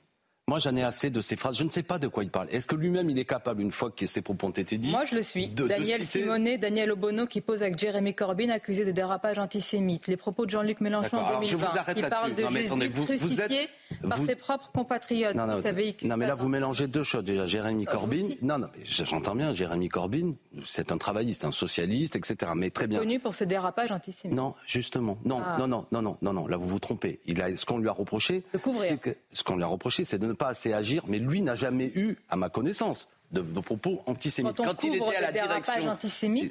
[0.48, 1.56] Moi, j'en ai assez de ces phrases.
[1.58, 2.48] Je ne sais pas de quoi il parle.
[2.52, 5.06] Est-ce que lui-même, il est capable, une fois que ces propos ont été dits Moi,
[5.06, 5.48] je le suis.
[5.48, 9.38] de- de Daniel citer- Simonet, Daniel Obono qui pose avec Jérémy Corbyn, accusé de dérapage
[9.40, 10.08] antisémite.
[10.08, 12.50] Les propos de Jean-Luc Mélenchon en Alors, je 2020, vous arrête qui parle de Non,
[12.52, 13.70] mais Jésus attendez, vous- vous crucifié êtes-
[14.10, 15.36] par vous- ses propres compatriotes.
[15.36, 17.24] Non, non, savaient- non, mais là, vous mélangez deux choses.
[17.24, 18.30] Déjà, Jérémy vous Corbyn.
[18.42, 20.34] Non, non, j'entends bien, Jérémy Corbyn,
[20.66, 22.52] c'est un travailliste, un socialiste, etc.
[22.56, 23.00] Mais très bien.
[23.00, 24.36] connu pour ce dérapage antisémite.
[24.36, 25.18] Non, justement.
[25.24, 25.56] Non, Ah.
[25.60, 26.48] non, non, non, non, non, non.
[26.48, 27.20] Là, vous vous trompez.
[27.26, 29.00] Il a, ce qu'on lui a reproché, De couvrir.
[29.00, 31.04] que, ce qu'on lui a reproché, c'est de ne pas assez agir.
[31.08, 34.58] Mais lui n'a jamais eu, à ma connaissance, de, de propos antisémites.
[34.58, 35.98] Quand on il était à la direction,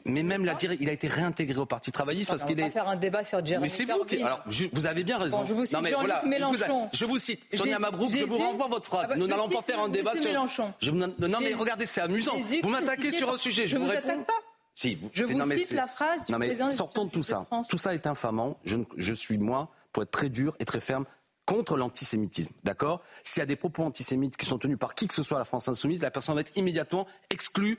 [0.06, 2.66] mais même la il a été réintégré au Parti travailliste parce on qu'il va est.
[2.66, 4.22] pas faire un débat sur Jérémy Mais c'est vous qui.
[4.22, 5.40] Alors, je- vous avez bien raison.
[5.40, 6.88] Bon, je vous cite non, mais voilà, Mélenchon.
[6.92, 8.10] Je vous cite Sonia Mabrouk.
[8.10, 9.04] Je vous renvoie votre phrase.
[9.04, 10.24] Ah bah, Nous n'allons pas faire un débat sur.
[10.24, 10.72] Mélenchon.
[10.80, 11.12] Je non,
[11.42, 12.38] mais regardez, c'est amusant.
[12.62, 13.66] Vous m'attaquez sur un sujet.
[13.66, 14.08] Je, Je vous vous réponds.
[14.08, 14.32] attaque pas.
[14.72, 17.22] Si, vous, Je vous non, mais cite la phrase du non, mais sortons de tout
[17.22, 17.46] ça.
[17.68, 18.56] Tout ça est infamant.
[18.64, 21.04] Je suis, moi, pour être très dur et très ferme,
[21.46, 22.53] contre l'antisémitisme.
[22.64, 23.03] D'accord?
[23.24, 25.44] S'il y a des propos antisémites qui sont tenus par qui que ce soit la
[25.44, 27.79] France insoumise, la personne va être immédiatement exclue.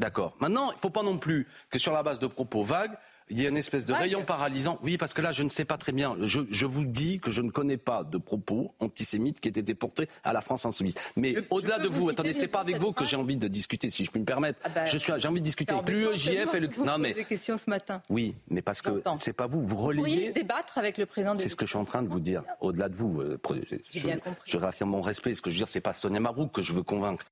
[0.00, 0.36] D'accord?
[0.40, 2.96] Maintenant, il ne faut pas non plus que sur la base de propos vagues,
[3.30, 4.78] il y ait une espèce de rayon paralysant.
[4.82, 6.16] Oui, parce que là, je ne sais pas très bien.
[6.22, 9.74] Je, je vous dis que je ne connais pas de propos antisémites qui aient été
[9.74, 10.94] portés à la France insoumise.
[11.16, 13.88] Mais au-delà de vous vous, attendez, c'est pas avec vous que j'ai envie de discuter,
[13.90, 14.58] si je puis me permettre.
[14.64, 16.68] Ah bah, je suis, j'ai envie de discuter avec l'UEJF et le.
[16.68, 18.02] vous Non, mais pose des questions ce matin.
[18.10, 20.32] oui, mais parce que c'est pas vous, vous Vous relayez.
[20.32, 22.42] débattre avec le président de C'est ce que je suis en train de vous dire.
[22.60, 23.38] Au-delà de vous, euh,
[24.44, 25.34] je réaffirme mon respect.
[25.34, 27.24] Ce que je veux dire, c'est pas Sonia Mabrouk que je veux convaincre.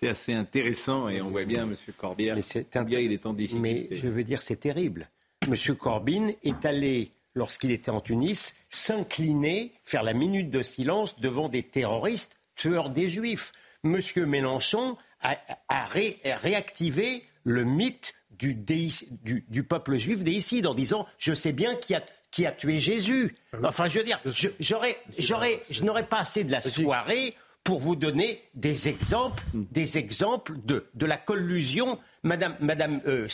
[0.00, 1.74] C'était assez intéressant et on voit bien, M.
[1.96, 3.88] Corbière, Mais c'est un- combien il est en difficulté.
[3.90, 5.08] Mais je veux dire, c'est terrible.
[5.48, 11.48] Monsieur Corbyn est allé, lorsqu'il était en Tunis, s'incliner, faire la minute de silence devant
[11.48, 13.52] des terroristes tueurs des Juifs.
[13.82, 15.36] Monsieur Mélenchon a,
[15.68, 21.06] a ré- a réactivé le mythe du, déic- du- du peuple juif déicide en disant
[21.18, 23.34] Je sais bien qui a, qui a tué Jésus.
[23.64, 24.20] Enfin, je veux dire,
[24.60, 27.34] j'aurais, je n'aurais pas assez de la soirée
[27.68, 31.98] pour vous donner des exemples, des exemples de, la collusion.
[32.22, 33.26] Madame, Madame euh,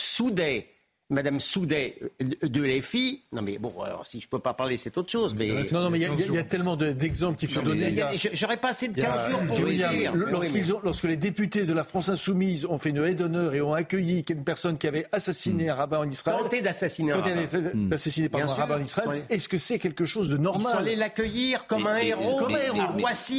[1.11, 4.97] Madame Soudet euh, de l'EFI, non mais bon, alors si je peux pas parler, c'est
[4.97, 5.35] autre chose.
[5.37, 7.93] Mais Non, non, mais il y a- y, y tellement de- d'exemples qu'il faut donner.
[8.33, 10.15] j'aurais pas assez de il y a- 15 jours pour dire, dire.
[10.15, 13.61] le- ont- lorsque les députés de la France insoumise ont fait une haie d'honneur et
[13.61, 17.35] ont accueilli une personne qui avait assassiné un rabbin en Israël, Tenté d'assassiner un rabbin.
[17.75, 20.77] d'assassiner par un rabbin en Israël, est-ce que c'est quelque chose de Ils sont normal
[20.79, 22.37] allés l'accueillir comme un héros.
[22.37, 22.77] comme un héros.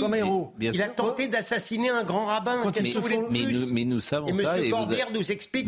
[0.00, 2.62] Comme un Il a tenté d'assassiner un grand rabbin.
[2.64, 4.56] De mais, plus nous, mais nous savons Et ça.
[4.58, 4.64] M.
[4.64, 5.66] et vous Corbière nous explique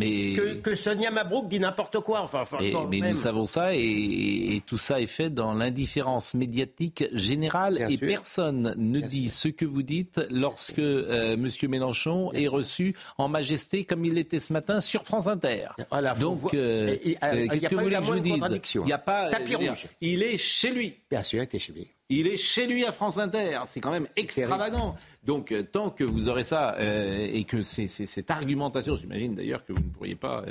[0.62, 2.20] que Sonia Mabrouk dit n'importe n'importe quoi.
[2.20, 3.12] Enfin, enfin, Et- quand mais même.
[3.12, 7.96] nous savons ça et, et tout ça est fait dans l'indifférence médiatique générale Bien et
[7.96, 8.06] sûr.
[8.06, 13.84] personne ne dit ce que vous dites lorsque euh, Monsieur Mélenchon est reçu en majesté
[13.84, 15.68] comme il l'était ce matin sur France Inter.
[15.90, 18.44] Voilà, Donc euh, euh, euh, il qu'est-ce que pas vous voulez que je vous dise.
[18.74, 19.86] Il y a pas Tapis dire, rouge.
[20.00, 20.94] Il est chez lui.
[21.10, 21.88] Bien sûr, t'es chez lui.
[22.10, 23.58] Il est chez lui à France Inter.
[23.66, 24.96] C'est quand même extravagant.
[25.24, 29.72] Donc, tant que vous aurez ça euh, et que c'est cette argumentation, j'imagine d'ailleurs que
[29.74, 30.42] vous ne pourriez pas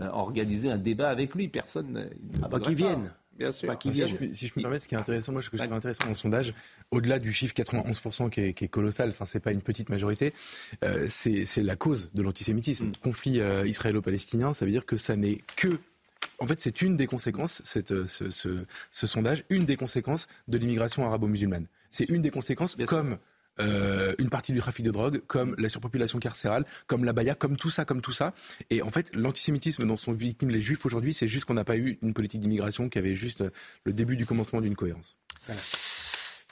[0.00, 1.48] organiser un débat avec lui.
[1.48, 1.96] Personne.
[1.96, 2.08] euh,
[2.42, 2.70] Ah bah pas.
[2.70, 3.12] viennent.
[3.38, 3.68] Bien sûr.
[3.68, 5.62] Bah, Si je, si peux me permettre, ce qui est intéressant, moi, ce que je
[5.62, 6.54] trouve intéressant dans le sondage,
[6.90, 10.32] au-delà du chiffre 91% qui est, qui est colossal, enfin, c'est pas une petite majorité,
[10.84, 12.92] euh, c'est la cause de l'antisémitisme.
[13.02, 15.78] Conflit euh, israélo-palestinien, ça veut dire que ça n'est que
[16.38, 20.28] en fait, c'est une des conséquences, cette, euh, ce, ce- ce sondage, une des conséquences
[20.48, 21.66] de l'immigration arabo-musulmane.
[21.90, 23.18] C'est une des conséquences, comme
[23.60, 27.56] euh, une partie du trafic de drogue, comme la surpopulation carcérale, comme la baya, comme
[27.56, 28.34] tout ça, comme tout ça.
[28.70, 31.76] Et en fait, l'antisémitisme dont sont victimes les juifs aujourd'hui, c'est juste qu'on n'a pas
[31.76, 33.50] eu une politique d'immigration qui avait juste euh,
[33.84, 35.16] le début du commencement d'une cohérence.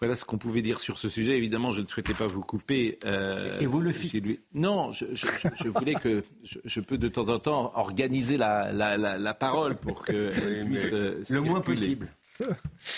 [0.01, 1.37] Voilà ce qu'on pouvait dire sur ce sujet.
[1.37, 2.99] Évidemment, je ne souhaitais pas vous couper.
[3.05, 4.41] euh, Et vous le lui.
[4.53, 8.97] Non, je, je- voulais que je, je peux de temps en temps organiser la, la,
[8.97, 10.31] la, la parole pour que
[10.67, 12.09] puisse, euh, Le moins possible.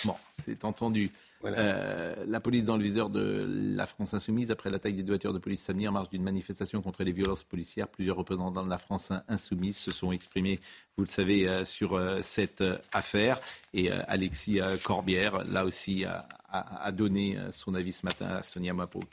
[0.07, 1.11] Bon, c'est entendu.
[1.44, 3.46] Euh, la police dans le viseur de
[3.77, 7.05] la France insoumise après l'attaque des deux de police samedi en marge d'une manifestation contre
[7.05, 7.88] les violences policières.
[7.88, 10.59] Plusieurs représentants de la France insoumise se sont exprimés,
[10.96, 13.38] vous le savez, euh, sur euh, cette affaire.
[13.75, 19.07] Et Alexis Corbière, là aussi, a, a- donné son avis ce matin à Sonia Mapok.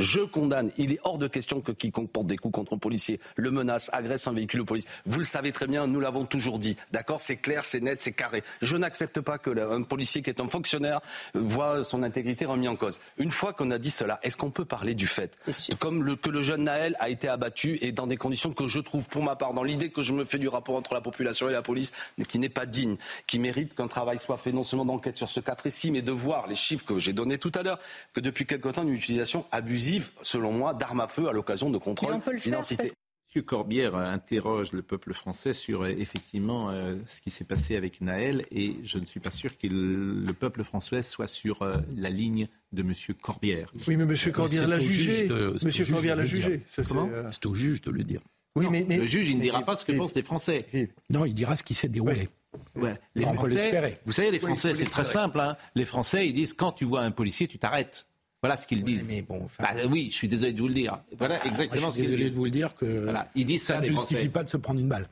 [0.00, 0.70] Je condamne.
[0.78, 3.90] Il est hors de question que quiconque porte des coups contre un policier, le menace,
[3.92, 4.86] agresse un véhicule de police.
[5.04, 6.74] Vous le savez très bien, nous l'avons toujours dit.
[6.90, 7.20] D'accord?
[7.20, 8.42] C'est clair, c'est net, c'est carré.
[8.62, 11.00] Je n'accepte pas que un policier qui est un fonctionnaire
[11.34, 12.98] voit son intégrité remis en cause.
[13.18, 15.36] Une fois qu'on a dit cela, est-ce qu'on peut parler du fait?
[15.78, 18.80] Comme le, que le jeune Naël a été abattu et dans des conditions que je
[18.80, 21.50] trouve, pour ma part, dans l'idée que je me fais du rapport entre la population
[21.50, 24.64] et la police, mais qui n'est pas digne, qui mérite qu'un travail soit fait non
[24.64, 27.52] seulement d'enquête sur ce cas précis, mais de voir les chiffres que j'ai donnés tout
[27.54, 27.78] à l'heure,
[28.14, 29.89] que depuis quelque temps, une utilisation abusive,
[30.22, 32.92] selon moi, d'armes à feu à l'occasion de contrôles d'identité.
[33.28, 37.76] Monsieur Corbière euh, interroge le peuple français sur euh, effectivement euh, ce qui s'est passé
[37.76, 41.76] avec Naël et je ne suis pas sûr que le peuple français soit sur euh,
[41.96, 43.70] la ligne de Monsieur Corbière.
[43.86, 45.28] Oui, mais Monsieur Corbière l'a jugé.
[45.28, 46.60] juge Corbière l'a jugé.
[46.66, 48.20] Ça, c'est, Comment euh, C'est au juge de le dire.
[48.56, 50.24] Oui, mais, mais- le juge, il ne dira mais- pas ce que mais- pensent les
[50.24, 50.66] Français.
[51.08, 52.28] Non, il dira ce qui s'est déroulé.
[52.74, 53.98] Ouais, les On peut Français, l'espérer.
[54.06, 55.38] vous savez, les Français, c'est très simple.
[55.38, 55.56] hein.
[55.76, 58.08] Les Français, ils disent quand tu vois un policier, tu t'arrêtes.
[58.42, 59.06] Voilà ce qu'ils disent.
[59.08, 60.98] mais bon, enfin- Bah, oui, je suis désolé de vous le dire.
[61.18, 62.30] Voilà Ah, exactement moi, je suis désolé disent.
[62.32, 64.28] de vous le dire que Voilà, ils disent ça, ça ne justifie Français.
[64.30, 65.06] pas de se prendre une balle.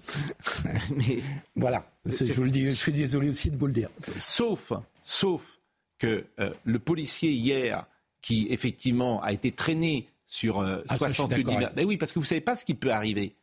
[0.97, 1.19] Mais-
[1.55, 3.91] Voilà, je vous le dis, je suis désolé aussi de vous le dire.
[4.17, 4.73] Sauf,
[5.05, 5.59] sauf
[5.99, 7.87] que euh, le policier hier,
[8.23, 11.75] qui effectivement a été traîné sur euh, Ah, ça, je suis 60 d'accord divers- avec-
[11.77, 13.35] Ben oui, parce que vous savez pas ce qui peut arriver.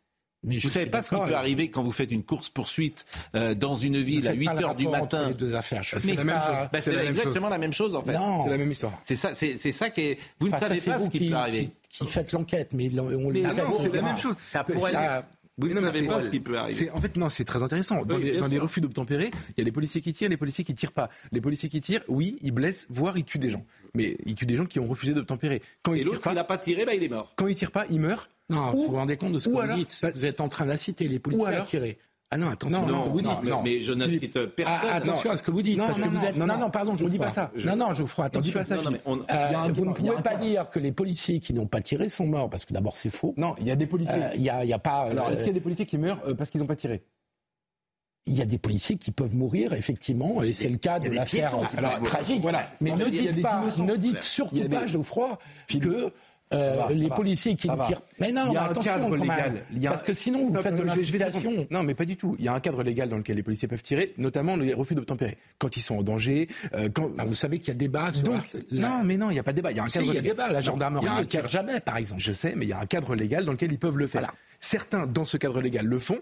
[0.44, 2.50] Mais je vous savez suis pas ce qui peut arriver quand vous faites une course
[2.50, 5.28] poursuite dans une ville à faites 8 pas le heures du matin.
[5.30, 5.82] les deux affaires.
[5.82, 7.52] Je Mais sais c'est pas- bah, exactement chose.
[7.52, 8.14] la même chose en fait.
[8.44, 8.94] C'est la même histoire.
[9.04, 10.20] C'est ça, c'est ça qui est.
[10.40, 11.70] Vous Enfin, ne savez pas ce qui, qui, peut arriver.
[11.90, 14.36] qui, qui faites l'enquête, mais on, on Mais le ah non, c'est la même chose.
[14.48, 14.94] Ça pourrait
[15.58, 16.76] Là, Vous ne Non, mais savez c'est- pas ce qui peut arriver.
[16.78, 18.04] C'est en fait non, c'est très intéressant.
[18.04, 20.66] Dans, Oui, les, dans refus d'obtempérer, il y a les policiers qui tirent, les policiers
[20.66, 21.10] qui tirent pas.
[21.32, 23.66] Les policiers qui tirent, oui, ils blessent, voire ils tuent des gens.
[23.94, 25.62] Mais ils tuent des gens qui ont refusé d'obtempérer.
[25.82, 27.32] Quand Et ils tirent l'autre, pas, il n'a pas tiré, bah, il est mort.
[27.38, 28.28] quand ils tirent pas, ils meurent.
[28.50, 30.02] Non, Ou- vous vous rendez compte de ce que ou vous alors- dites.
[30.14, 31.98] Vous êtes en train d'inciter les policiers alors- à tirer.
[32.36, 32.80] Ah non, attention.
[32.82, 33.50] Non, à ce non, que vous non, dites.
[33.50, 33.62] non.
[33.64, 34.90] Mais je n'incite Ah, personne.
[34.92, 36.36] attention à ce que vous dites, Non, parce non, que vous non, êtes.
[36.36, 36.60] non, Non, non.
[36.60, 37.20] non, pardon, On dit Geoffroy.
[37.26, 37.52] pas ça.
[37.66, 38.54] Non, non, Geoffroy, On dit attention.
[38.60, 38.90] pas ça.
[38.92, 42.10] Mais on- Euh, vous ne pouvez pas dire que les policiers qui n'ont pas tiré
[42.10, 43.34] sont morts, parce que d'abord c'est faux.
[43.38, 44.16] Non, il y a des policiers.
[44.22, 45.04] Euh, Il y, a, il y a pas.
[45.10, 47.04] Alors, est-ce euh, qu'il y a des policiers qui meurent parce qu'ils n'ont pas tiré?
[48.28, 51.56] Il y a des policiers qui peuvent mourir, effectivement, et c'est le cas de l'affaire
[52.04, 52.42] tragique.
[52.42, 52.68] Voilà.
[52.82, 55.38] Mais ne dites pas, ne dites surtout pas, Geoffroy,
[55.80, 56.12] que
[56.54, 57.16] euh, va, les va.
[57.16, 58.02] policiers qui ne tirent.
[58.20, 59.64] Mais non, Il y a un cadre légal.
[59.74, 61.68] Il y a un- Parce que sinon, vous faites de l'incitation.
[61.72, 62.36] Non, mais pas du tout.
[62.40, 64.96] Il y a un cadre légal dans lequel les policiers peuvent tirer, notamment les refus
[64.96, 65.38] d'obtempérer.
[65.58, 67.10] Quand ils sont en danger, euh, quand.
[67.18, 69.40] Ah, vous savez qu'il y a débat sur Donc, la- non, mais non, il n'y
[69.40, 69.72] a pas de débat.
[69.72, 70.38] Il y a un Si, cadre il y a légal.
[70.38, 70.52] débat.
[70.52, 72.22] La gendarmerie ne tire jamais, par exemple.
[72.22, 74.22] Je sais, mais il y a un cadre légal dans lequel ils peuvent le faire.
[74.22, 74.34] Voilà.
[74.60, 76.20] Certains, dans ce cadre légal, le font.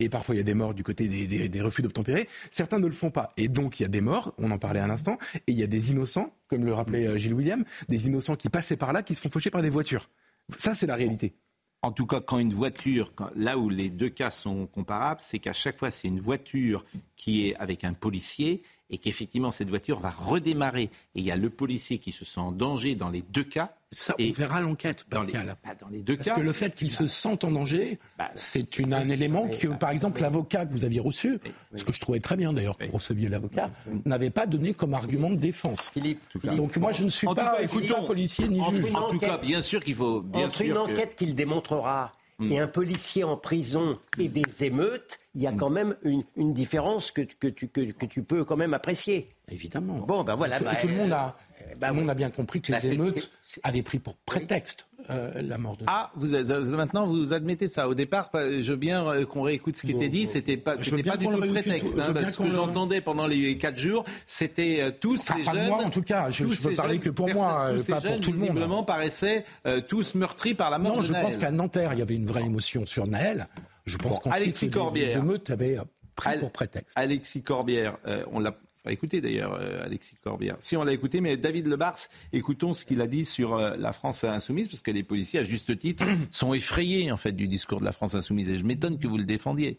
[0.00, 2.28] Et parfois, il y a des morts du côté des, refus d'obtempérer.
[2.52, 3.32] Certains ne le font pas.
[3.36, 5.18] Et donc, il y a des morts, on en parlait à l'instant.
[5.34, 8.48] Et il y a des innocents, comme le rappelait euh, Gilles William, des innocents qui
[8.48, 10.08] passaient par là, qui se font faucher par des voitures.
[10.56, 11.34] Ça, c'est la réalité.
[11.82, 15.52] En tout cas, quand une voiture, là où les deux cas sont comparables, c'est qu'à
[15.52, 16.84] chaque fois, c'est une voiture
[17.16, 20.84] qui est avec un policier et qu'effectivement, cette voiture va redémarrer.
[20.84, 23.74] Et il y a le policier qui se sent en danger dans les deux cas.
[23.90, 25.56] Ça, on Et verra l'enquête, dans les, Pascal.
[25.64, 26.34] bah, dans les deux Parce cas.
[26.34, 30.20] que le fait qu'ils se sentent en danger, Bah, c'est un élément que, par exemple,
[30.20, 31.38] l'avocat que vous aviez reçu,
[31.74, 33.70] ce que je trouvais très bien d'ailleurs que vous receviez l'avocat,
[34.04, 35.90] n'avait pas donné comme argument de défense.
[35.90, 38.62] Philippe, Donc moi, je ne suis En pas, cas, je suis écoutons, pas policier ni
[38.70, 38.94] juge.
[38.94, 40.20] En tout cas, bien sûr qu'il faut.
[40.20, 42.12] Bien Entre sûr une enquête qu'il démontrera.
[42.40, 46.52] Et un policier en prison et des émeutes, il y a quand même une, une
[46.52, 49.30] différence que, que, tu, que, que tu peux quand même apprécier.
[49.50, 49.98] Évidemment.
[50.06, 50.58] Bon, ben voilà.
[50.58, 51.47] Tout, bah, tout le monde a, euh,
[51.80, 53.30] bah, le monde a bien compris que Bah, les émeutes
[53.62, 55.84] avaient pris pour prétexte euh, la mort de.
[55.86, 56.28] Ah, vous,
[56.76, 57.88] maintenant vous admettez ça.
[57.88, 60.26] Au départ, je veux bien euh, qu'on réécoute ce qui était dit.
[60.26, 61.98] C'était pas, c'était pas du tout prétexte.
[61.98, 65.52] hein, parce qu'on que j'entendais pendant les quatre jours, c'était euh, tous Enfin, les pas
[65.52, 65.66] jeunes.
[65.68, 66.30] moi, en tout cas.
[66.30, 68.48] Je- je peux parler jeunes que pour moi, tous ces pas pour tout le monde.
[68.50, 71.24] Visiblement, paraissaient euh, tous meurtris par la mort Non, de je Naël.
[71.24, 73.46] pense qu'à Nanterre, il y avait une vraie émotion sur Naël.
[73.86, 75.06] Je pense Bon, qu'ensuite, Alexis les- Corbière.
[75.08, 75.78] les émeutes avaient
[76.14, 76.98] pris Al- pour prétexte.
[76.98, 78.54] Alexis Corbière, euh, on l'a
[78.88, 80.56] pas écouté d'ailleurs, euh, Alexis Corbière.
[80.60, 81.98] Si on l'a écouté, mais David Lebars,
[82.32, 85.42] écoutons ce qu'il a dit sur euh, la France insoumise, parce que les policiers, à
[85.42, 88.48] juste titre, sont effrayés en fait du discours de la France insoumise.
[88.48, 89.78] Et je m'étonne que vous le défendiez.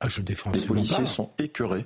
[0.00, 1.04] Ah, je défends Les policiers pas.
[1.04, 1.84] sont écœurés,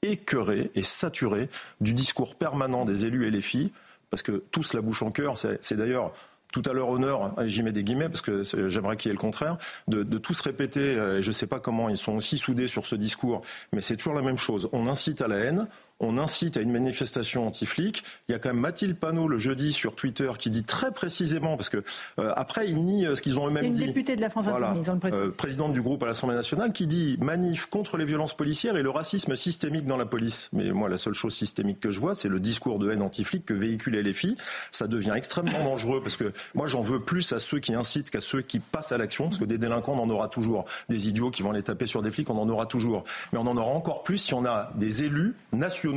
[0.00, 1.50] écœurés et saturés
[1.82, 3.70] du discours permanent des élus et les filles,
[4.08, 6.14] parce que tous la bouche en cœur, c'est d'ailleurs
[6.52, 9.14] tout à leur honneur, et j'y mets des guillemets parce que j'aimerais qu'il y ait
[9.14, 12.16] le contraire, de, de tous répéter, euh, et je ne sais pas comment ils sont
[12.16, 13.42] aussi soudés sur ce discours,
[13.72, 14.68] mais c'est toujours la même chose.
[14.72, 15.68] On incite à la haine,
[16.00, 18.04] on incite à une manifestation anti-flic.
[18.28, 21.56] Il y a quand même Mathilde Panot le jeudi sur Twitter qui dit très précisément,
[21.56, 21.82] parce que
[22.20, 23.86] euh, après ils nient euh, ce qu'ils ont C'est eux-mêmes une dit.
[23.86, 24.68] députée de la France Voilà.
[24.68, 25.20] Insoumise, on le précise.
[25.20, 28.82] Euh, présidente du groupe à l'Assemblée nationale, qui dit manif contre les violences policières et
[28.82, 30.50] le racisme systémique dans la police.
[30.52, 33.44] Mais moi, la seule chose systémique que je vois, c'est le discours de haine anti-flic
[33.44, 34.36] que véhiculent les filles.
[34.70, 38.20] Ça devient extrêmement dangereux parce que moi, j'en veux plus à ceux qui incitent qu'à
[38.20, 40.64] ceux qui passent à l'action, parce que des délinquants, on en aura toujours.
[40.88, 43.02] Des idiots qui vont les taper sur des flics, on en aura toujours.
[43.32, 45.87] Mais on en aura encore plus si on a des élus nationaux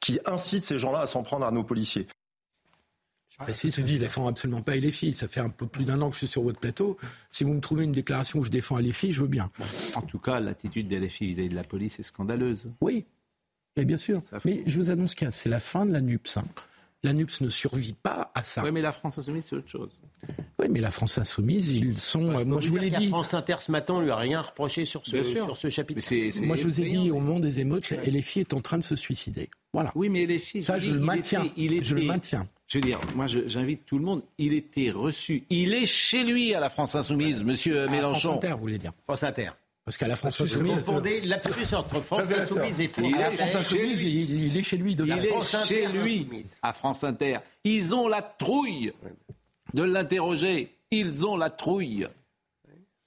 [0.00, 2.06] qui incitent ces gens-là à s'en prendre à nos policiers.
[3.28, 5.12] Je précise, je dis, je défends absolument pas les filles.
[5.12, 6.96] Ça fait un peu plus d'un an que je suis sur votre plateau.
[7.28, 9.50] Si vous me trouvez une déclaration où je défends les filles, je veux bien.
[9.94, 12.72] En tout cas, l'attitude des LFI vis-à-vis de la police est scandaleuse.
[12.80, 13.04] Oui,
[13.76, 14.22] et bien sûr.
[14.44, 16.38] Mais je vous annonce qu'il y a- c'est la fin de la NUPS.
[16.38, 16.44] hein.
[17.02, 18.64] La NUPS ne survit pas à ça.
[18.64, 19.90] Oui, mais la France insoumise, c'est autre chose.
[20.58, 22.30] Oui, mais la France insoumise, ils sont.
[22.30, 23.08] euh, moi, je vous l'ai dit.
[23.08, 26.00] France Inter ce matin, on lui a rien reproché sur ce, sur ce chapitre.
[26.44, 27.86] Moi, je vous ai dit, au moment des émeutes,
[28.22, 29.50] filles est en train de se suicider.
[29.72, 29.92] Voilà.
[29.94, 30.64] Oui, mais les filles.
[30.64, 31.44] Ça, je le maintiens.
[31.44, 32.48] était- il Je le maintiens.
[32.68, 34.22] Je veux dire, moi, j'invite tout le monde.
[34.38, 35.44] Il était reçu.
[35.50, 38.30] Il est chez lui à la France Insoumise, Monsieur À Mélenchon.
[38.32, 39.50] France Inter, vous voulez dire France Inter.
[39.84, 40.74] Parce qu'à la France Vous insoumise.
[40.80, 44.56] confondez lapsus entre France Insoumise et France Il est À la France insoumise, il, il
[44.56, 44.94] est chez lui.
[44.98, 46.26] Il est France chez lui,
[46.60, 47.36] à France Inter.
[47.62, 48.90] Ils ont la trouille
[49.74, 50.74] de l'interroger.
[50.90, 52.06] Ils ont la trouille.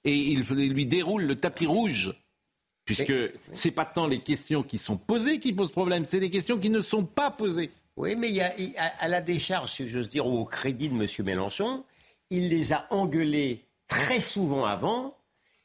[0.04, 2.12] Et ils lui déroulent le tapis rouge.
[2.84, 3.12] Puisque
[3.52, 6.70] c'est pas tant les questions qui sont posées qui posent problème, c'est les questions qui
[6.70, 7.70] ne sont pas posées.
[7.96, 8.52] Oui, mais il y a,
[8.98, 11.06] à, la décharge, si j'ose dire, ou au crédit de M.
[11.24, 11.84] Mélenchon,
[12.30, 15.14] il les a engueulés très souvent avant,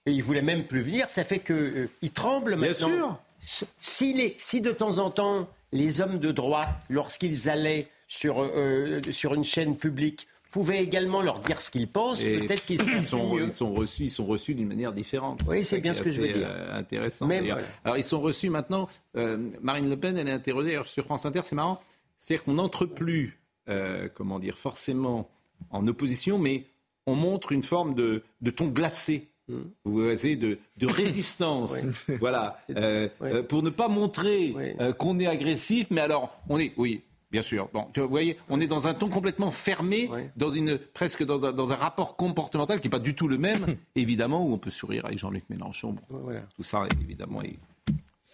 [0.05, 1.09] et il voulait même plus venir.
[1.09, 2.89] Ça fait qu'il tremble Bien maintenant.
[2.89, 3.19] sûr.
[3.41, 8.41] S- Si, les- si de temps en temps, les hommes de droite, lorsqu'ils allaient sur,
[8.43, 13.01] euh, sur une chaîne publique, pouvaient également leur dire ce qu'ils pensent, peut-être qu'ils ils
[13.01, 13.43] sont, mieux.
[13.43, 15.41] ils sont reçus, ils sont reçus d'une manière différente.
[15.49, 16.47] Oui, c'est bien ce que je veux dire.
[16.49, 17.27] euh, intéressant.
[17.27, 17.57] Mais d'ailleurs.
[17.57, 17.71] voilà.
[17.83, 18.87] Alors ils sont reçus maintenant.
[19.17, 21.41] euh, Marine Le Pen, elle est interrogée sur France Inter.
[21.43, 21.81] C'est marrant.
[22.17, 23.37] C'est-à-dire qu'on n'entre plus,
[23.67, 25.27] euh, comment dire, forcément
[25.71, 26.63] en opposition, mais
[27.05, 29.27] on montre une forme de, de ton glacé.
[29.49, 29.59] Hmm.
[29.83, 31.75] Vous voyez, de, de résistance.
[32.21, 32.57] Voilà.
[32.69, 33.09] Euh,
[33.49, 34.55] pour ne pas montrer
[34.99, 37.01] qu'on est agressif, mais alors, on est, oui,
[37.31, 37.69] bien sûr.
[37.73, 41.23] Bon, tu vois, vous voyez, on est dans un ton complètement fermé, dans une, presque
[41.23, 44.53] dans un, dans un rapport comportemental qui n'est pas du tout le même, évidemment, où
[44.53, 45.95] on peut sourire avec Jean-Luc Mélenchon.
[46.09, 47.41] Bon, Tout ça, évidemment,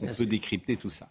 [0.01, 1.09] on peut décrypter tout ça.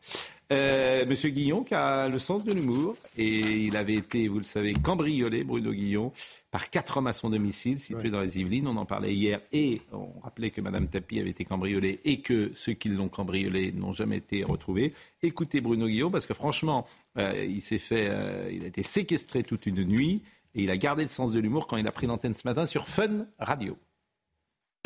[0.53, 4.45] Euh, Monsieur Guillon, qui a le sens de l'humour, et il avait été, vous le
[4.45, 6.13] savez, cambriolé, Bruno Guillon,
[6.51, 8.67] par quatre hommes à son domicile, situé dans les Yvelines.
[8.67, 12.51] On en parlait hier, et on rappelait que Madame Tapie avait été cambriolée, et que
[12.55, 14.93] ceux qui l'ont cambriolée n'ont jamais été retrouvés.
[15.23, 16.85] Écoutez Bruno Guillon, parce que franchement,
[17.17, 20.23] euh, il s'est fait, euh, il a été séquestré toute une nuit,
[20.57, 22.67] et il a gardé le sens de l'humour quand il a pris l'antenne ce matin
[22.67, 23.79] sur Fun Radio.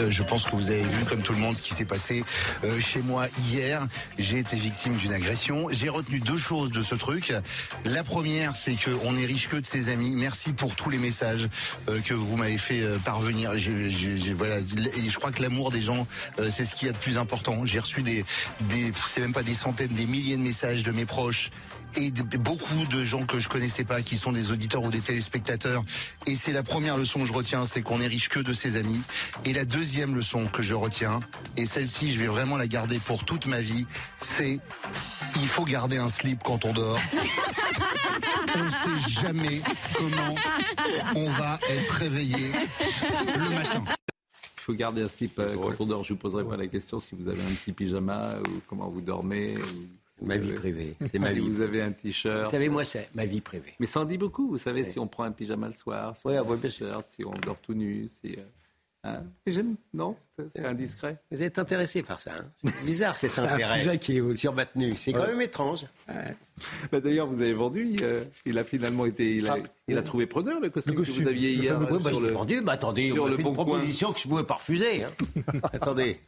[0.00, 2.24] Euh, Je pense que vous avez vu, comme tout le monde, ce qui s'est passé
[2.64, 3.86] euh, chez moi hier.
[4.18, 5.68] J'ai été victime d'une agression.
[5.70, 7.32] J'ai retenu deux choses de ce truc.
[7.84, 10.10] La première, c'est qu'on est riche que de ses amis.
[10.10, 11.48] Merci pour tous les messages
[11.88, 13.56] euh, que vous m'avez fait parvenir.
[13.56, 16.08] Je, et je crois que l'amour des gens,
[16.50, 17.64] c'est ce qu'il y a de plus important.
[17.64, 18.24] J'ai reçu des,
[18.62, 21.52] des c'est même pas des centaines, des milliers de messages de mes proches
[21.96, 25.82] et beaucoup de gens que je connaissais pas qui sont des auditeurs ou des téléspectateurs
[26.26, 28.76] et c'est la première leçon que je retiens c'est qu'on est riche que de ses
[28.76, 29.00] amis
[29.44, 31.20] et la deuxième leçon que je retiens
[31.56, 33.86] et celle-ci je vais vraiment la garder pour toute ma vie
[34.20, 34.58] c'est
[35.36, 36.98] il faut garder un slip quand on dort
[38.56, 39.62] on sait jamais
[39.94, 40.34] comment
[41.16, 42.52] on va être réveillé
[43.36, 46.04] le matin Il faut garder un slip euh, quand on dort.
[46.04, 48.88] Je ne vous poserai pas la question si vous avez un petit pyjama ou comment
[48.88, 49.56] vous dormez.
[49.58, 49.88] ou-
[50.24, 50.94] Ma vie privée.
[51.10, 51.40] C'est ma vie.
[51.40, 52.44] vous avez un t-shirt.
[52.44, 53.74] Vous savez, moi, c'est ma vie privée.
[53.80, 56.22] Mais ça en dit beaucoup, vous savez, si on prend un pyjama le soir, si
[56.26, 58.42] on prend un t-shirt, si on dort tout nu, si, euh,
[59.06, 61.18] Hein j'aime Non C'est c'est indiscret.
[61.30, 62.30] Vous êtes intéressé par ça.
[62.38, 64.96] hein c'est bizarre cet C'est un intérêt sujet qui est- sur Batenu.
[64.96, 65.26] C'est quand Ouais.
[65.26, 65.84] même étrange.
[66.90, 67.86] Bah, D'ailleurs, vous avez vendu.
[67.86, 69.36] Il, euh, il a finalement été.
[69.36, 69.68] Il a, Ah.
[69.88, 71.16] il a trouvé preneur le costume, Le costume.
[71.18, 72.32] que vous aviez Le hier fameux- euh, Ouais, bah, sur l'ai le.
[72.32, 72.60] vendu.
[72.62, 73.64] Bah, attendez, sur on m'a le fait bon une coin.
[73.66, 75.04] proposition que je ne pouvais pas refuser.
[75.04, 75.10] hein.
[75.74, 76.18] attendez.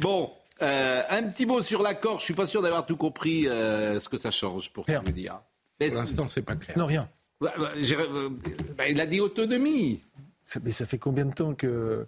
[0.00, 0.30] Bon,
[0.62, 2.18] euh, un petit mot sur l'accord.
[2.20, 5.12] Je suis pas sûr d'avoir tout compris euh, ce que ça change pour tout vous
[5.12, 5.40] dire.
[5.80, 6.76] Mais Pour l'instant, c'est pas clair.
[6.76, 7.08] Non, rien.
[7.40, 8.28] Bah, euh,
[8.76, 10.02] bah, il a dit autonomie.
[10.44, 12.06] Ça- mais ça fait combien de temps que.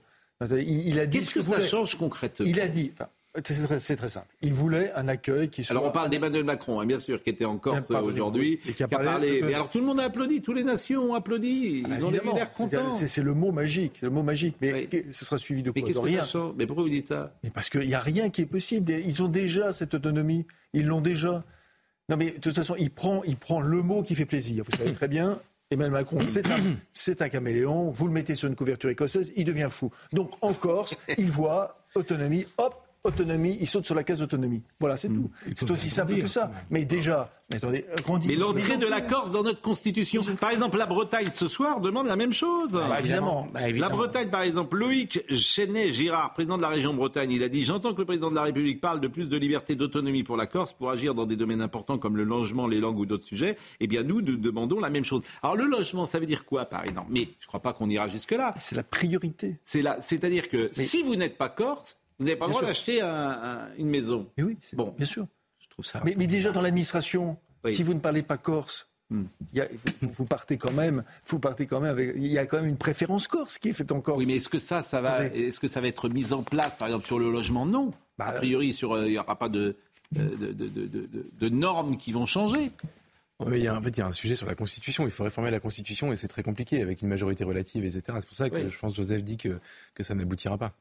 [0.51, 1.19] Il, il a dit.
[1.19, 1.67] Qu'est-ce ce que ça voulait.
[1.69, 2.47] change concrètement?
[2.49, 2.91] Il a dit.
[2.95, 3.09] enfin,
[3.45, 4.27] c'est très, c'est très simple.
[4.43, 5.73] Il voulait un accueil qui soit.
[5.77, 8.83] Alors on parle d'Emmanuel Macron, hein, bien sûr, qui était en Corse aujourd'hui, et qui
[8.83, 9.41] a parlé.
[9.43, 12.11] Mais alors tout le monde a applaudi, toutes les nations ont applaudi, ils Ah, ont
[12.35, 12.93] l'air contents.
[12.93, 14.57] C'est le mot magique, c'est le mot magique.
[14.61, 16.21] Mais ce sera suivi de Mais quoi qu'est-ce De que rien.
[16.25, 18.47] ça change Mais pourquoi vous dites ça Mais parce qu'il n'y a rien qui est
[18.47, 18.91] possible.
[18.93, 20.47] Ils ont déjà cette autonomie.
[20.73, 21.45] Ils l'ont déjà.
[22.09, 24.65] Non, mais de toute façon, il prend, il prend le mot qui fait plaisir.
[24.69, 25.39] Vous savez très bien,
[25.71, 26.59] Emmanuel Macron, c'est un,
[26.91, 27.91] c'est un caméléon.
[27.91, 29.93] Vous le mettez sur une couverture écossaise, il devient fou.
[30.13, 32.75] Donc en Corse, il voit autonomie, hop,
[33.05, 34.63] autonomie, il saute sur la case d'autonomie.
[34.79, 35.31] Voilà, c'est tout.
[35.55, 36.51] C'est aussi simple que ça.
[36.71, 37.85] Mais déjà, mais attendez,
[38.21, 40.23] dit- Mais l'entrée de la Corse dans notre constitution.
[40.41, 42.73] Par exemple, la Bretagne ce soir demande la même chose.
[42.73, 43.49] Bah, évidemment.
[43.53, 43.89] Bah, La.
[43.89, 48.01] Bretagne, par exemple, Loïc Chenet-Girard, président de la région Bretagne, il a dit J'entends que
[48.01, 50.91] le président de la République parle de plus de liberté d'autonomie pour la Corse pour
[50.91, 53.57] agir dans des domaines importants comme le logement, les langues ou d'autres sujets.
[53.81, 55.23] Eh bien, nous, nous demandons la même chose.
[55.43, 57.09] Alors, le logement, ça veut dire quoi, par exemple?
[57.11, 58.55] Mais je ne crois pas qu'on ira jusque-là.
[58.59, 59.59] C'est la priorité.
[59.65, 62.63] C'est la- C'est-à-dire que Mais- si vous n'êtes pas Corse, vous n'avez pas le droit
[62.65, 64.29] d'acheter un- un- une maison.
[64.37, 64.95] Mais oui, bon.
[64.97, 65.27] bien sûr.
[65.59, 66.01] Je trouve ça.
[66.05, 67.73] Mais, mais déjà dans l'administration, Oui.
[67.73, 69.25] si vous ne parlez pas corse, Hmm.
[69.53, 69.67] il y a-
[70.03, 72.69] vous, vous partez quand même, vous partez quand même avec, il y a quand même
[72.69, 74.19] une préférence corse qui est faite en Corse.
[74.19, 76.77] Oui, mais est-ce que ça, ça va, est-ce que ça va être mis en place,
[76.77, 77.93] par exemple, sur le logement Non.
[78.19, 79.73] Bah, a priori, sur, euh, il n'y aura pas euh, de-
[80.13, 82.71] de- de- de normes qui vont changer.
[83.47, 85.05] Mais il y a, en fait, il y a un sujet sur la Constitution.
[85.05, 88.03] Il faut réformer la Constitution et c'est très compliqué avec une majorité relative, etc.
[88.21, 88.71] C'est pour ça que Oui.
[88.71, 89.59] je pense que Joseph dit que,
[89.95, 90.73] que ça n'aboutira pas.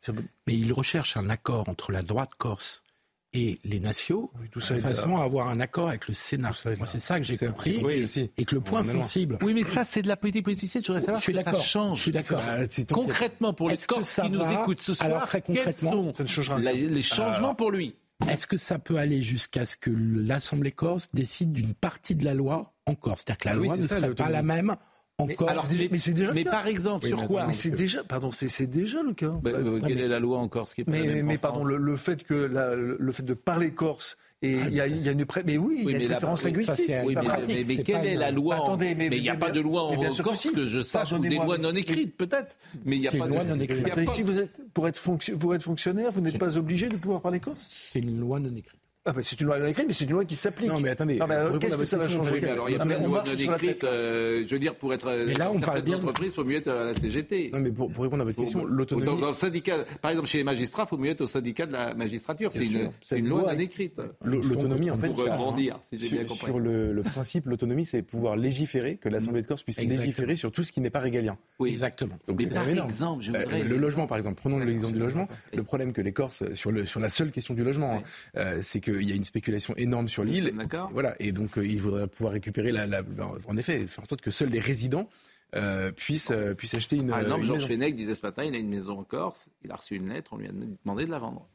[0.47, 2.84] Mais il recherche un accord entre la droite corse
[3.32, 5.22] et les nations ça de façon là.
[5.22, 6.49] à avoir un accord avec le Sénat.
[6.78, 7.80] Moi, c'est ça que j'ai compris.
[7.84, 8.32] oui, aussi.
[8.38, 9.38] Et que le point sensible.
[9.43, 10.84] Oui, mais ça, c'est de la politique politicienne.
[10.84, 11.64] Je voudrais savoir que ça d'accord.
[11.64, 11.97] change.
[11.97, 12.41] Je suis d'accord.
[12.43, 16.14] Bah, Concrètement, pour les Corses qui nous écoutent ce Alors, soir, très quels concrètement, sont
[16.14, 17.95] ça ne changera les changements pour lui?
[18.28, 22.34] Est-ce que ça peut aller jusqu'à ce que l'Assemblée corse décide d'une partie de la
[22.34, 23.24] loi en Corse?
[23.26, 24.76] C'est-à-dire que la Ah oui, loi ne ça, serait pas la même
[25.17, 25.51] en Corse.
[25.51, 27.47] alors, mais c'est déjà le Mais par exemple, Oui, sur mais quoi?
[27.47, 29.30] Mais c'est déjà, pardon, c'est c'est déjà le cas.
[29.41, 31.38] Bah, euh, Quelle est la loi en Corse qui est pas la Mais, même mais
[31.38, 34.80] pardon, le, le fait que la- le, le fait de parler corse et il y,
[34.80, 35.44] a, il y a une pré...
[35.46, 36.92] mais oui, il Oui, y a mais une préférence linguistique.
[37.04, 39.28] Oui, mais, pratique, mais- mais c'est quelle est la loi en- Attendez, mais- il n'y
[39.30, 40.54] a mais pas de loi en Corse si.
[40.54, 42.58] que je sache ou des lois non écrites, peut-être.
[42.86, 44.10] Mais il n'y a C'est pas une de loi non écrite.
[44.12, 47.20] si vous êtes pour être, fonction- pour être fonctionnaire, vous n'êtes pas obligé de pouvoir
[47.22, 47.66] parler corse?
[47.68, 48.78] C'est une loi non écrite.
[49.10, 50.70] Ah c'est une loi non écrite, mais c'est une loi qui s'applique.
[50.70, 52.70] Non, mais attendez, Non, mais pour répondre qu'est-ce que ça va changer Oui, mais alors
[52.70, 53.84] il y a Non, plein de lois non écrites.
[53.84, 55.12] euh, je veux dire, pour être.
[55.28, 57.51] Mais là, on parle bien entreprises, il faut mieux être à la CGT.
[57.53, 59.20] Non, mais pour, pour répondre à votre question, l'autonomie.
[59.22, 61.74] dans le syndicat, par exemple, chez les magistrats, il faut mieux être au syndicat de
[61.74, 62.51] la magistrature.
[62.53, 63.99] C'est une, loi non écrite.
[64.24, 66.45] l'au- L'autonomie, en fait, Pour rebondir, si j'ai bien compris.
[66.47, 70.64] sur le, principe, l'autonomie, c'est pouvoir légiférer, que l'Assemblée de Corse puisse légiférer sur tout
[70.64, 71.38] ce qui n'est pas régalien.
[71.60, 71.70] Oui.
[71.70, 72.18] Exactement.
[72.28, 73.64] Donc c'est exemple, voudrais.
[73.64, 75.28] le logement, par exemple, prenons l'exemple du logement.
[75.53, 78.03] Le problème que les Corses, sur, la seule question du logement, hein,
[78.38, 80.54] euh, c'est qu'il y a une spéculation énorme sur l'île.
[80.56, 80.89] d'accord.
[80.91, 83.04] Voilà, et donc euh, il faudrait pouvoir récupérer la, la-
[83.47, 85.10] en effet, faire en sorte que seuls les résidents
[85.56, 87.68] euh, puissent, euh, puissent acheter une, Par exemple, Georges.
[87.68, 90.34] Fenech disait ce matin, il a une maison en Corse, il a reçu une lettre,
[90.34, 91.47] on lui a demandé de la vendre.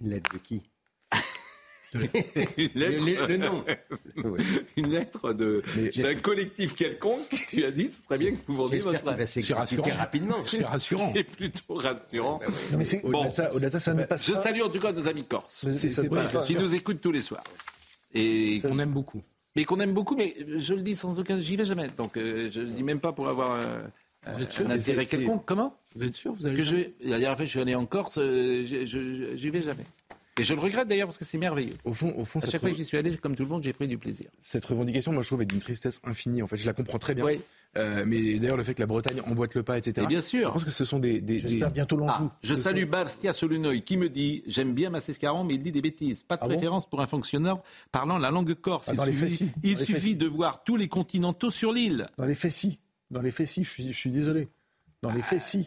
[0.00, 0.62] Une lettre de qui?
[2.56, 3.64] Une Le- le- le nom.
[4.76, 5.62] Une lettre de-
[6.02, 9.26] d'un collectif quelconque qui lui a dit ce serait bien que vous vendiez votre va
[9.26, 10.36] s'expliquer rapidement.
[10.46, 11.12] C'est rassurant.
[11.14, 12.40] C'est plutôt rassurant.
[12.72, 14.42] Non, mais c'est- Bon, Au-delà de ça, c'est ne passe je pas.
[14.42, 16.08] salue en tout cas nos amis corses C'est- c'est
[16.42, 17.44] qui nous écoutent tous les soirs.
[18.14, 19.22] Et On aime beaucoup.
[19.56, 21.88] mais qu'on aime beaucoup, mais je le dis sans aucun, j'y vais jamais.
[21.96, 24.74] Donc euh, je le dis même pas pour avoir un, Vous êtes sûr un Mais
[24.74, 25.44] intérêt c'est- c'est- quelconque.
[25.46, 25.76] Comment?
[25.94, 26.32] Vous êtes sûr?
[26.32, 29.50] Vous allez que je vais, La dernière fois, je suis allé en Corse, euh, j'y
[29.50, 29.84] vais jamais.
[30.38, 31.74] Et je le regrette d'ailleurs parce que c'est merveilleux.
[31.84, 33.62] Au fond, au fond À chaque fois que j'y suis allé, comme tout le monde,
[33.62, 34.26] j'ai pris du plaisir.
[34.40, 36.42] cette revendication, moi, je trouve, est d'une tristesse infinie.
[36.42, 37.24] En fait, je la comprends très bien.
[37.24, 37.40] Oui.
[37.76, 40.04] Euh, mais d'ailleurs, le fait que la Bretagne emboîte le pas, etc.
[40.04, 40.48] Et bien sûr.
[40.48, 41.14] Je pense que ce sont des.
[41.20, 42.28] des, des- J'espère bientôt l'Anjou.
[42.32, 45.82] Ah, je salue Bastia Solunoy qui me dit J'aime bien Massescaron, mais il dit des
[45.82, 46.22] bêtises.
[46.24, 47.58] Pas de Ah bon préférence pour un fonctionnaire
[47.92, 48.86] parlant la langue corse.
[48.88, 50.16] Ah, il dans les suffit, il Dans les suffit faits, si.
[50.16, 52.08] de voir tous les continentaux sur l'île.
[52.16, 52.78] Dans les si.
[53.10, 54.48] Dans les si, je suis, je suis désolé.
[55.02, 55.64] Dans les faits, si.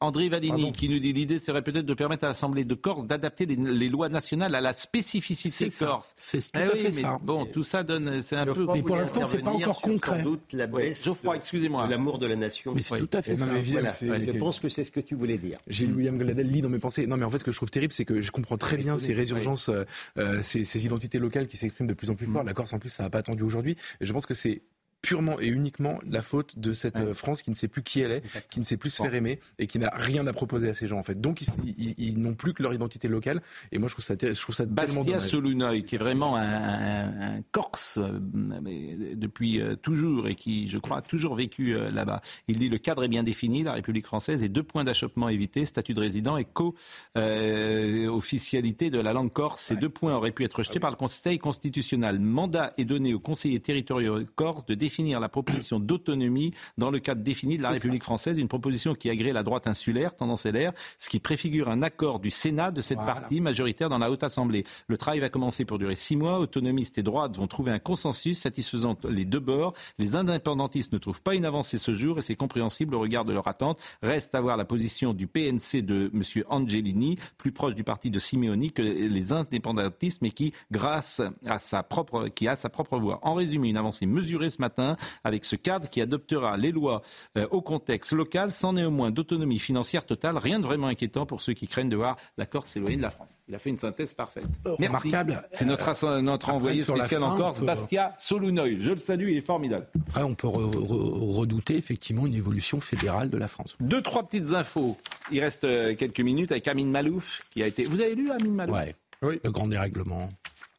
[0.00, 0.70] André Pardon.
[0.70, 3.88] qui nous dit l'idée serait peut-être de permettre à l'Assemblée de Corse d'adapter les, les
[3.88, 6.14] lois nationales à la spécificité corse.
[6.18, 7.18] C'est tout Eh à oui, fait mais ça.
[7.20, 8.66] Bon, tout ça donne, c'est un peu.
[8.72, 10.18] Mais pour l'instant, c'est pas encore concret.
[10.18, 11.86] Sans doute la Ouais, baisse Geoffroy, de- excusez-moi.
[11.88, 12.72] l'amour de la nation.
[12.74, 13.00] Mais c'est Oui.
[13.08, 13.46] tout à fait Non, ça.
[13.46, 13.90] mais Voilà.
[13.92, 15.58] Je pense que c'est ce que tu voulais dire.
[15.66, 17.06] Gilles William Gladel lit dans mes pensées.
[17.08, 18.98] Non, mais en fait, ce que je trouve terrible, c'est que je comprends très bien
[18.98, 19.84] ces résurgences, euh,
[20.18, 22.44] euh, ces, ces identités locales qui s'expriment de plus en plus fort.
[22.44, 23.76] La Corse, en plus, ça n'a pas attendu aujourd'hui.
[24.00, 24.62] Et je pense que c'est
[25.00, 28.10] purement et uniquement la faute de cette euh, France qui ne sait plus qui elle
[28.10, 28.20] est,
[28.50, 30.88] qui ne sait plus se faire aimer et qui n'a rien à proposer à ces
[30.88, 31.20] gens en fait.
[31.20, 31.46] Donc ils,
[31.78, 33.40] ils- ils n'ont plus que leur identité locale
[33.70, 35.20] et moi je trouve ça, je trouve ça tellement Bastia.
[35.20, 40.66] Solunoy, qui est vraiment un, un- un Corse euh, mais depuis euh, toujours et qui,
[40.68, 42.20] je crois, a toujours vécu euh, là-bas.
[42.48, 45.64] Il dit le cadre est bien défini, la République française et deux points d'achoppement évités,
[45.64, 49.62] statut de résident et co-officialité de la langue corse.
[49.62, 52.18] Ces deux points auraient pu être rejetés par le Conseil constitutionnel.
[52.18, 54.87] Mandat est donné aux conseillers territoriaux corse de définir
[55.20, 59.32] la proposition d'autonomie dans le cadre défini de la République française, une proposition qui agrée
[59.32, 63.40] la droite insulaire, tendance LR, ce qui préfigure un accord du Sénat de cette partie
[63.40, 64.64] majoritaire dans la Haute Assemblée.
[64.86, 66.38] Le travail va commencer pour durer six mois.
[66.38, 69.74] Autonomistes et droites vont trouver un consensus satisfaisant les deux bords.
[69.98, 73.32] Les indépendantistes ne trouvent pas une avancée ce jour et c'est compréhensible au regard de
[73.32, 73.78] leur attente.
[74.02, 76.44] Reste à voir la position du PNC de M.
[76.48, 81.82] Angelini, plus proche du parti de Simeoni que les indépendantistes, mais qui, grâce à sa
[81.82, 83.20] propre, qui a sa propre voix.
[83.22, 84.77] En résumé, une avancée mesurée ce matin
[85.24, 87.02] avec ce cadre qui adoptera les lois
[87.36, 90.36] euh, au contexte local sans néanmoins d'autonomie financière totale.
[90.38, 93.10] Rien de vraiment inquiétant pour ceux qui craignent de voir la Corse s'éloigner de la
[93.10, 93.28] France.
[93.48, 94.44] Il a fait une synthèse parfaite.
[94.78, 94.86] Merci.
[95.08, 95.42] Remarquable.
[95.52, 98.76] C'est notre, asso- notre envoyé sur la spécial en Corse, peut- Bastia Solunoy.
[98.80, 99.86] Je le salue, il est formidable.
[100.08, 103.76] Après, on peut re- re- redouter effectivement une évolution fédérale de la France.
[103.80, 104.98] Deux, trois petites infos.
[105.32, 107.84] Il reste euh, quelques minutes avec Amine Malouf, qui a été.
[107.84, 108.76] Vous avez lu Amine Malouf?
[108.76, 108.94] Ouais.
[109.42, 110.28] Le grand dérèglement.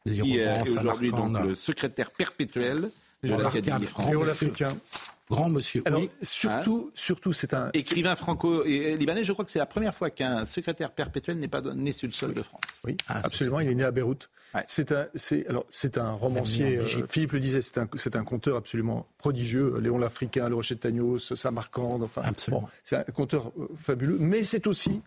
[0.06, 1.10] Les Qui euh, est aujourd'hui
[1.44, 2.90] le secrétaire perpétuel
[3.22, 4.12] de française.
[4.14, 4.50] Grand monsieur.
[5.28, 5.82] Grand monsieur.
[5.86, 6.10] Alors, Oui.
[6.22, 7.70] surtout, surtout, c'est un.
[7.72, 11.92] Écrivain franco-libanais, je crois que c'est la première fois qu'un secrétaire perpétuel n'est pas né
[11.92, 12.62] sur le sol de France.
[12.84, 13.60] Oui, Ah, absolument.
[13.60, 14.28] Il est né à Beyrouth.
[14.66, 16.78] C'est un, c'est alors c'est un romancier.
[16.78, 17.06] euh.
[17.08, 19.78] Philippe le disait, c'est un, c'est un conteur absolument prodigieux.
[19.78, 22.02] Léon l'Africain, Le Rocher de Tagnos, Samarcande.
[22.02, 24.16] Enfin, bon, c'est un conteur euh, fabuleux.
[24.18, 25.00] Mais c'est aussi,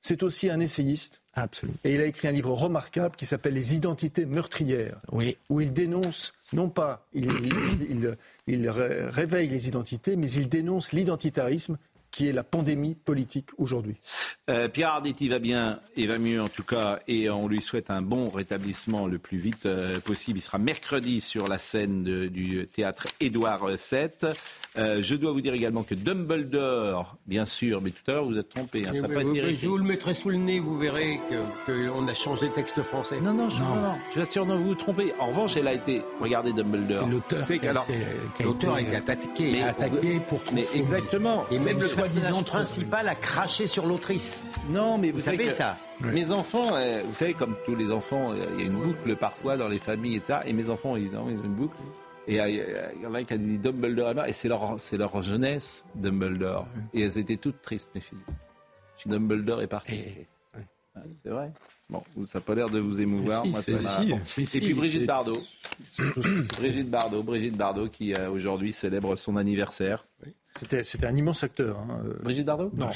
[0.00, 1.20] c'est aussi un essayiste.
[1.34, 1.78] Absolument.
[1.84, 5.00] Et il a écrit un livre remarquable qui s'appelle Les identités meurtrières.
[5.12, 5.36] Oui.
[5.48, 10.48] Où il dénonce, non pas, il, il, il- il ré- réveille les identités, mais il
[10.48, 11.78] dénonce l'identitarisme
[12.10, 13.96] qui est la pandémie politique aujourd'hui.
[14.48, 17.90] Euh, Pierre Arditi va bien et va mieux en tout cas, et on lui souhaite
[17.90, 20.38] un bon rétablissement le plus vite euh, possible.
[20.38, 24.08] Il sera mercredi sur la scène de- du théâtre Édouard VII.
[24.76, 28.38] Euh, je dois vous dire également que Dumbledore, bien sûr, mais tout à l'heure vous
[28.38, 30.76] êtes trompé, hein, ça n'a pas été je vous le mettrai sous le nez, vous
[30.76, 31.20] verrez
[31.66, 33.20] qu'on a changé le texte français.
[33.20, 33.76] Non, non, je, non.
[33.76, 35.12] non, je vous assure, non, vous vous trompez.
[35.20, 36.02] En revanche, elle a été.
[36.20, 37.04] Regardez Dumbledore.
[37.04, 37.52] C'est l'auteur qui
[38.72, 39.52] a été- euh, attaqué.
[39.52, 40.80] Mais- attaqué pour Mais transformer.
[40.80, 41.46] exactement.
[41.50, 44.42] Et même le personnage trop- principal a craché sur l'autrice.
[44.68, 47.90] Non, mais vous, Vous savez que ça Mes enfants, euh, vous savez, comme tous les
[47.92, 50.42] enfants, euh, il y a une boucle parfois dans les familles et ça.
[50.46, 51.76] Et mes enfants, évidemment, ils ont une boucle.
[52.26, 52.48] Et euh,
[52.96, 54.26] il y en a qui a dit Dumbledore est mort.
[54.26, 56.66] Et c'est leur, c'est leur jeunesse, Dumbledore.
[56.94, 58.18] Et elles étaient toutes tristes, mes filles.
[59.06, 60.04] Dumbledore est parti.
[60.94, 61.52] Ah, c'est vrai.
[61.90, 63.42] Bon, vous- ça n'a pas l'air de vous émouvoir.
[63.44, 65.42] Si, Moi, c'est- ça m'a- si, si, Et puis Brigitte Bardot.
[66.58, 70.06] Brigitte Bardot, Brigitte Bardot qui euh, aujourd'hui célèbre son anniversaire.
[70.56, 71.78] C'était, c'était un immense acteur.
[71.78, 72.00] hein.
[72.04, 72.90] Euh, Brigitte Bardot Non,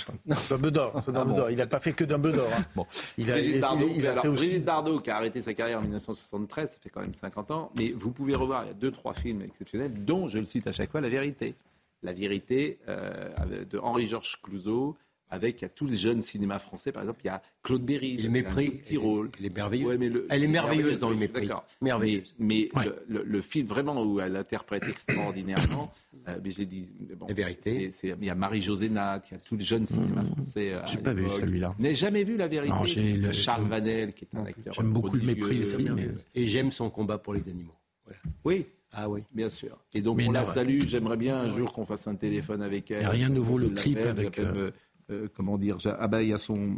[0.49, 1.03] Dumbledore.
[1.07, 1.47] c'est Dumbledore.
[1.47, 1.51] bon.
[1.51, 2.49] Il n'a pas fait que Dumbledore.
[2.57, 2.64] hein.
[2.74, 2.86] Bon.
[3.16, 4.47] Il a, Brigitte Bardot, il a alors, fait aussi.
[4.47, 7.70] Brigitte Bardot qui a arrêté sa carrière en 1973, ça fait quand même 50 ans,
[7.78, 10.66] mais vous pouvez revoir, il y a deux, trois films exceptionnels, dont je le cite
[10.66, 11.55] à chaque fois, La Vérité.
[12.03, 13.30] La Vérité euh,
[13.70, 14.97] de Henri-Georges Clouzot,
[15.31, 17.83] avec il y a tous les jeunes cinémas français, par exemple, il y a Claude
[17.83, 19.31] Berry, le mépris, un petit rôle.
[19.39, 19.89] Elle est merveilleuse.
[19.89, 21.47] Ouais, mais le- Elle est merveilleuse dans le mépris.
[21.47, 21.66] d'accord.
[21.81, 22.35] Merveilleuse.
[22.39, 22.87] Mais, mais Ouais.
[23.09, 25.93] le, le- le film vraiment où elle interprète extraordinairement,
[26.29, 27.91] euh, mais j'ai dit, bon, La Vérité.
[28.03, 30.72] il y a Marie-Josée Nat, il y a tous les jeunes cinémas français.
[30.75, 31.75] euh, J'ai pas vu celui-là.
[31.79, 32.72] N'avez jamais vu La Vérité?
[32.75, 34.75] Non, j'ai le- Charles Vanel, qui est un acteur.
[34.75, 37.75] J'aime beaucoup le mépris aussi, mais- Et j'aime son combat pour les animaux.
[38.05, 38.20] Voilà.
[38.45, 39.22] Oui, Ah oui.
[39.33, 39.77] bien sûr.
[39.95, 40.83] Et donc Mais on la là, salue.
[40.87, 43.03] J'aimerais bien un jour qu'on fasse un téléphone avec elle.
[43.03, 44.70] Et rien ne vaut le clip avec, euh,
[45.11, 46.76] euh, comment dire Ah bah il y a son.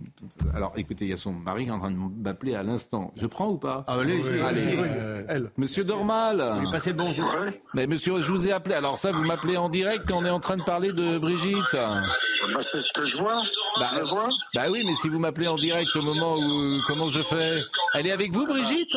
[0.54, 3.12] Alors écoutez, il y a son mari qui est en train de m'appeler à l'instant.
[3.16, 3.84] Je prends ou pas?
[3.86, 4.42] Ah, allez, Allez.
[4.42, 5.24] allez.
[5.28, 5.50] Elle.
[5.56, 6.42] Monsieur Dormal.
[6.60, 7.26] Lui passez le bonjour.
[7.74, 8.74] Mais monsieur, je vous ai appelé.
[8.74, 11.72] Alors ça, vous m'appelez en direct quand on est en train de parler de Brigitte.
[11.72, 13.40] Bah, c'est ce que je vois.
[13.78, 14.28] Bah, je vois.
[14.54, 17.60] Bah oui, mais si vous m'appelez en direct au moment où comment je fais?
[17.94, 18.94] Elle est avec vous, Brigitte?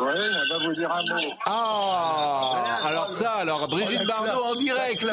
[0.00, 1.20] Ouais, elle va vous dire un mot.
[1.46, 5.06] Ah Alors ça, alors Brigitte Bardot en direct.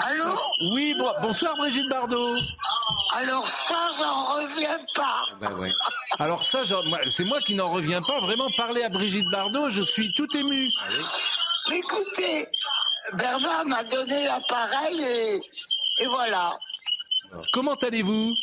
[0.00, 0.24] Allô
[0.72, 2.36] Oui, bon- bonsoir Brigitte Bardot.
[3.14, 5.22] Alors ça, j'en reviens pas.
[5.40, 5.70] Bah ouais.
[6.18, 6.62] Alors ça,
[7.10, 8.20] c'est moi qui n'en reviens pas.
[8.20, 10.68] Vraiment, parler à Brigitte Bardot, je suis tout ému.
[11.72, 12.46] Écoutez,
[13.14, 15.40] Bernard m'a donné l'appareil et,
[16.02, 16.56] et voilà.
[17.52, 18.34] Comment allez-vous?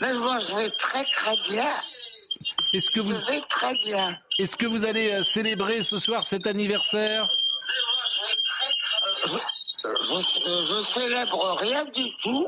[0.00, 1.66] Mais moi, je vais très très bien.
[2.74, 4.18] Est-ce que Je vous, vais très bien.
[4.38, 7.26] est-ce que vous allez euh, célébrer ce soir cet anniversaire?
[9.26, 9.38] Je,
[10.64, 12.46] je, célèbre rien du tout.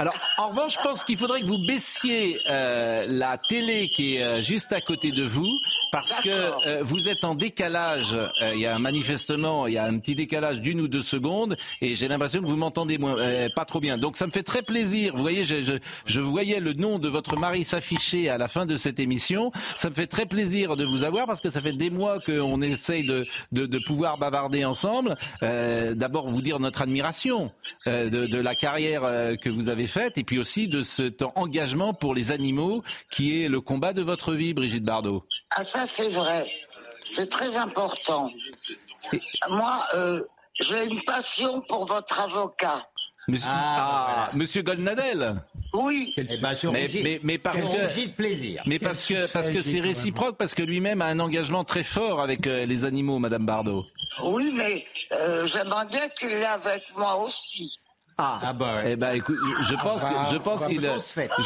[0.00, 4.22] Alors, en revanche, je pense qu'il faudrait que vous baissiez euh, la télé qui est
[4.22, 5.50] euh, juste à côté de vous,
[5.90, 6.30] parce que
[6.68, 8.14] euh, vous êtes en décalage.
[8.14, 11.56] Euh, Il y a manifestement, il y a un petit décalage d'une ou deux secondes,
[11.80, 13.98] et j'ai l'impression que vous m'entendez euh, pas trop bien.
[13.98, 15.16] Donc, ça me fait très plaisir.
[15.16, 15.72] Vous voyez, je, je,
[16.06, 19.50] je voyais le nom de votre mari s'afficher à la fin de cette émission.
[19.76, 22.62] Ça me fait très plaisir de vous avoir, parce que ça fait des mois qu'on
[22.62, 25.16] essaye de, de, de pouvoir bavarder ensemble.
[25.42, 27.50] Euh, D'abord, vous dire notre admiration
[27.88, 31.94] euh, de, de la carrière euh, que vous avez et puis aussi de cet engagement
[31.94, 35.24] pour les animaux, qui est le combat de votre vie, Brigitte Bardot.
[35.50, 36.50] Ah ça c'est vrai,
[37.04, 38.30] c'est très important.
[39.48, 40.20] Moi, euh,
[40.60, 42.88] j'ai une passion pour votre avocat.
[43.28, 45.42] Monsieur, ah, Monsieur Goldnadel
[45.74, 46.14] Oui.
[46.16, 48.62] Eh ben, sur mais, mais, mais parce Quel que plaisir.
[48.66, 51.62] mais Quel parce que succès, parce que c'est réciproque parce que lui-même a un engagement
[51.62, 53.84] très fort avec euh, les animaux, Madame Bardot.
[54.24, 57.78] Oui, mais euh, j'aimerais bien qu'il l'ait avec moi aussi.
[58.18, 59.36] Ah, bah Eh ben écoute,
[59.68, 60.80] je pense bah, que je pense qu'il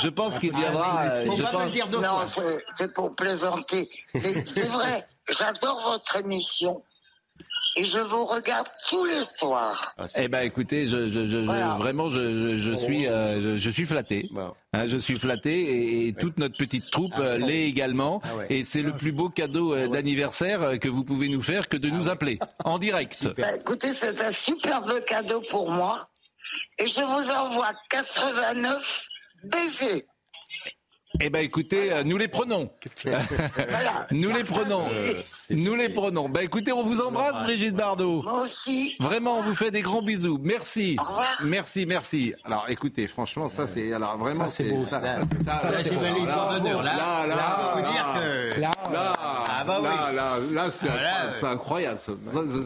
[0.03, 0.53] je pense qu'il.
[0.57, 3.89] Ah, euh, je pas pense- me dire Non, c'est- pour plaisanter.
[4.15, 6.83] Mais c'est vrai, j'adore votre émission.
[7.77, 9.95] Et je vous regarde tous les soirs.
[10.17, 11.75] Eh ben écoutez, je, je, je- je- Voilà.
[11.79, 14.29] vraiment je, je, je suis euh, je, je suis flatté.
[14.75, 18.21] Hein, je suis flatté et, et toute notre petite troupe euh, l'est également.
[18.51, 21.89] Et c'est le plus beau cadeau euh, d'anniversaire que vous pouvez nous faire que de
[21.89, 23.27] nous appeler en direct.
[23.39, 26.09] Bah, écoutez, c'est un superbe cadeau pour moi.
[26.79, 29.07] Et je vous envoie 89
[29.45, 30.03] baisers.
[31.21, 32.71] Eh ben écoutez, euh, nous les prenons.
[34.11, 34.89] nous les prenons.
[35.53, 36.29] Nous les prenons.
[36.29, 38.23] Ben écoutez, on vous embrasse, Brigitte Bardot.
[38.23, 38.97] Moi aussi.
[39.01, 40.39] Vraiment, on vous fait des grands bisous.
[40.43, 40.97] Merci.
[41.45, 42.35] Merci, merci.
[42.45, 45.01] Alors écoutez, franchement, ça c'est alors vraiment Ça, c'est beau, ça.
[45.01, 45.21] Ça,
[45.83, 46.01] c'est beau.
[46.01, 47.37] Là, là, là, là,
[48.59, 52.01] là, Là, ah bah là, là, là, c'est incroyable.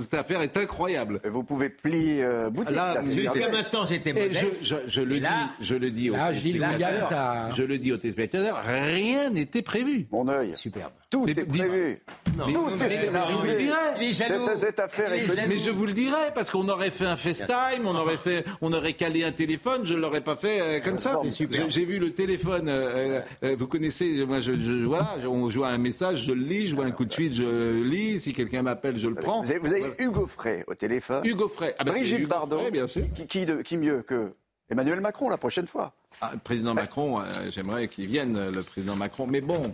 [0.01, 1.21] Cette affaire est incroyable.
[1.25, 2.77] Vous pouvez plier euh, boutique.
[3.13, 4.65] Jusqu'à maintenant, j'étais modeste.
[4.65, 5.27] je, je, je le dis,
[5.61, 7.09] je le dis aux téléspectateurs.
[7.09, 10.07] T'as- Je le dis aux téléspectateurs, rien n'était prévu.
[10.11, 10.55] Mon œil.
[10.57, 10.93] Superbe.
[11.09, 11.99] Tout Mais est prévu.
[12.37, 13.33] Mais- Tout mais- est mais- scénarisé.
[13.33, 13.77] je vous le dirai.
[14.01, 14.47] Il est jaloux.
[14.49, 15.47] Cette, cette affaire est.
[15.49, 18.73] Mais je vous le dirais parce qu'on aurait fait un FaceTime, on aurait fait, on
[18.73, 21.21] aurait calé un téléphone, je l'aurais pas fait euh, comme ça.
[21.69, 25.65] J'ai vu le téléphone, euh, euh, vous connaissez, moi je, je voilà, je- on joue
[25.65, 28.33] à un message, je le lis, je vois un coup de fil, je lis, si
[28.33, 29.43] quelqu'un m'appelle, je le prends.
[29.43, 31.25] Vous avez, vous avez Hugo Frey au téléphone.
[31.25, 32.59] Hugo Frey, Ah bah, Brigitte Hugo Bardot.
[32.59, 33.05] Frey, bien sûr.
[33.15, 34.33] Qui, qui, de- qui mieux que
[34.69, 38.97] Emmanuel Macron la prochaine fois Ah, le président Macron, euh, j'aimerais qu'il vienne, le président
[38.97, 39.27] Macron.
[39.27, 39.73] Mais bon,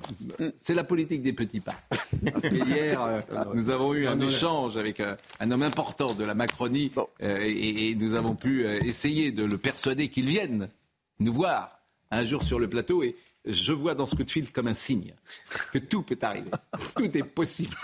[0.56, 1.74] c'est la politique des petits pas.
[2.32, 3.20] Parce que hier, euh,
[3.54, 7.90] nous avons eu un échange avec euh, un homme important de la Macronie euh, et,
[7.90, 10.68] et nous avons pu essayer de le persuader qu'il vienne
[11.20, 11.78] nous voir
[12.10, 13.16] un jour sur le plateau et
[13.46, 15.14] je vois dans ce coup de fil comme un signe
[15.72, 16.50] que tout peut arriver.
[16.96, 17.74] Tout est possible.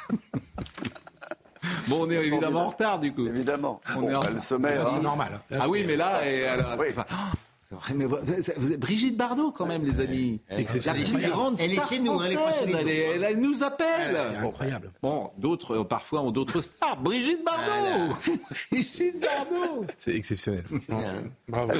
[1.89, 3.27] Bon, on est évidemment en retard du coup.
[3.27, 3.81] Évidemment.
[3.97, 4.35] On Bon, est en bah, retard.
[4.35, 4.87] le sommaire.
[4.89, 5.01] C'est hein.
[5.03, 5.41] normal.
[5.51, 6.87] Là, Ah oui, mais là, et alors, Oui.
[6.89, 7.14] c'est pas- Oh,
[7.69, 8.16] c'est vrai, mais vous-
[8.57, 10.41] vous- Brigitte Bardot, quand même, les amis.
[10.49, 14.16] Elle est star chez nous, hein, elle, est- elle- elle nous appelle.
[14.33, 14.91] C'est incroyable.
[15.03, 16.97] Bon, d'autres, euh, parfois, ont d'autres stars.
[17.01, 18.14] Brigitte Bardot
[18.71, 20.64] Brigitte Bardot C'est exceptionnel.
[21.49, 21.73] Bravo.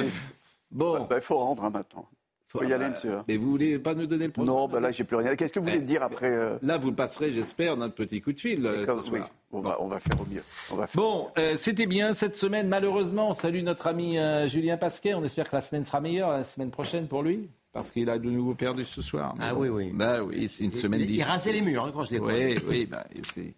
[0.71, 2.07] Bon, Bah, Il faut rendre hein, maintenant.
[2.51, 3.19] Faut y aller, monsieur.
[3.27, 5.35] mais vous voulez pas nous donner le pronostic Non, bah là, j'ai plus rien.
[5.35, 8.33] Qu'est-ce que vous voulez dire après euh, Là, vous le passerez, j'espère, notre petit coup
[8.33, 9.19] de fil euh, comme- ce oui,
[9.51, 10.43] on va, on va faire au mieux.
[10.71, 12.67] On va faire- Bon, euh, c'était bien cette semaine.
[12.67, 15.13] Malheureusement, on salue notre ami euh, Julien Pasquet.
[15.13, 17.49] On espère que la semaine sera meilleure la semaine prochaine pour lui.
[17.71, 19.35] Parce qu'il a de nouveau perdu ce soir.
[19.37, 19.91] Mais Ah oui, oui.
[19.93, 21.31] Bah oui, c'est une semaine Il, il difficile.
[21.31, 23.53] rasait les murs hein, quand je l'ai Oui, oui, bah, c'est.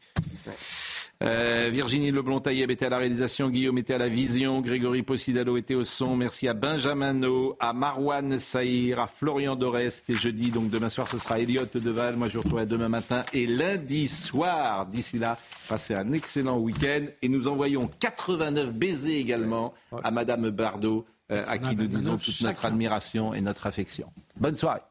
[1.21, 5.75] Euh, Virginie Leblon-Tailleb était à la réalisation, Guillaume était à la vision, Grégory Possidalo était
[5.75, 6.15] au son.
[6.15, 10.03] Merci à Benjamin No, à Marwan Saïr, à Florian Dorès.
[10.05, 12.15] C'était jeudi, donc demain soir ce sera Elliot Deval.
[12.15, 14.87] Moi je vous retrouverai demain matin et lundi soir.
[14.87, 15.37] D'ici là,
[15.69, 21.59] passez un excellent week-end et nous envoyons 89 baisers également à Madame Bardot, euh, à
[21.59, 24.11] qui nous disons toute notre admiration et notre affection.
[24.39, 24.81] Bonne soirée.